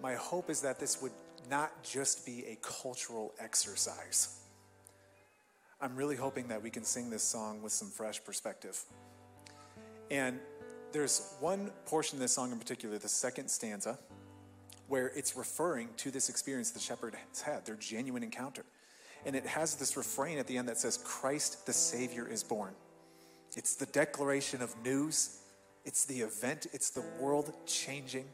My 0.01 0.15
hope 0.15 0.49
is 0.49 0.61
that 0.61 0.79
this 0.79 1.03
would 1.03 1.11
not 1.51 1.83
just 1.83 2.25
be 2.25 2.45
a 2.47 2.57
cultural 2.63 3.33
exercise. 3.39 4.39
I'm 5.79 5.95
really 5.95 6.15
hoping 6.15 6.47
that 6.47 6.63
we 6.63 6.71
can 6.71 6.83
sing 6.83 7.11
this 7.11 7.23
song 7.23 7.61
with 7.61 7.73
some 7.73 7.89
fresh 7.89 8.23
perspective. 8.23 8.83
And 10.09 10.39
there's 10.93 11.35
one 11.39 11.69
portion 11.85 12.17
of 12.17 12.21
this 12.21 12.33
song 12.33 12.51
in 12.51 12.57
particular, 12.57 12.97
the 12.97 13.07
second 13.09 13.49
stanza, 13.51 13.99
where 14.87 15.11
it's 15.15 15.37
referring 15.37 15.89
to 15.97 16.09
this 16.09 16.27
experience 16.27 16.71
the 16.71 16.79
shepherd 16.79 17.15
has 17.29 17.41
had, 17.41 17.67
their 17.67 17.75
genuine 17.75 18.23
encounter. 18.23 18.65
And 19.25 19.35
it 19.35 19.45
has 19.45 19.75
this 19.75 19.97
refrain 19.97 20.37
at 20.37 20.47
the 20.47 20.57
end 20.57 20.67
that 20.67 20.77
says, 20.77 20.97
Christ 20.97 21.65
the 21.65 21.73
Savior 21.73 22.27
is 22.27 22.43
born. 22.43 22.73
It's 23.55 23.75
the 23.75 23.85
declaration 23.87 24.61
of 24.61 24.75
news, 24.83 25.39
it's 25.85 26.05
the 26.05 26.21
event, 26.21 26.67
it's 26.73 26.89
the 26.89 27.03
world 27.19 27.53
changing 27.65 28.25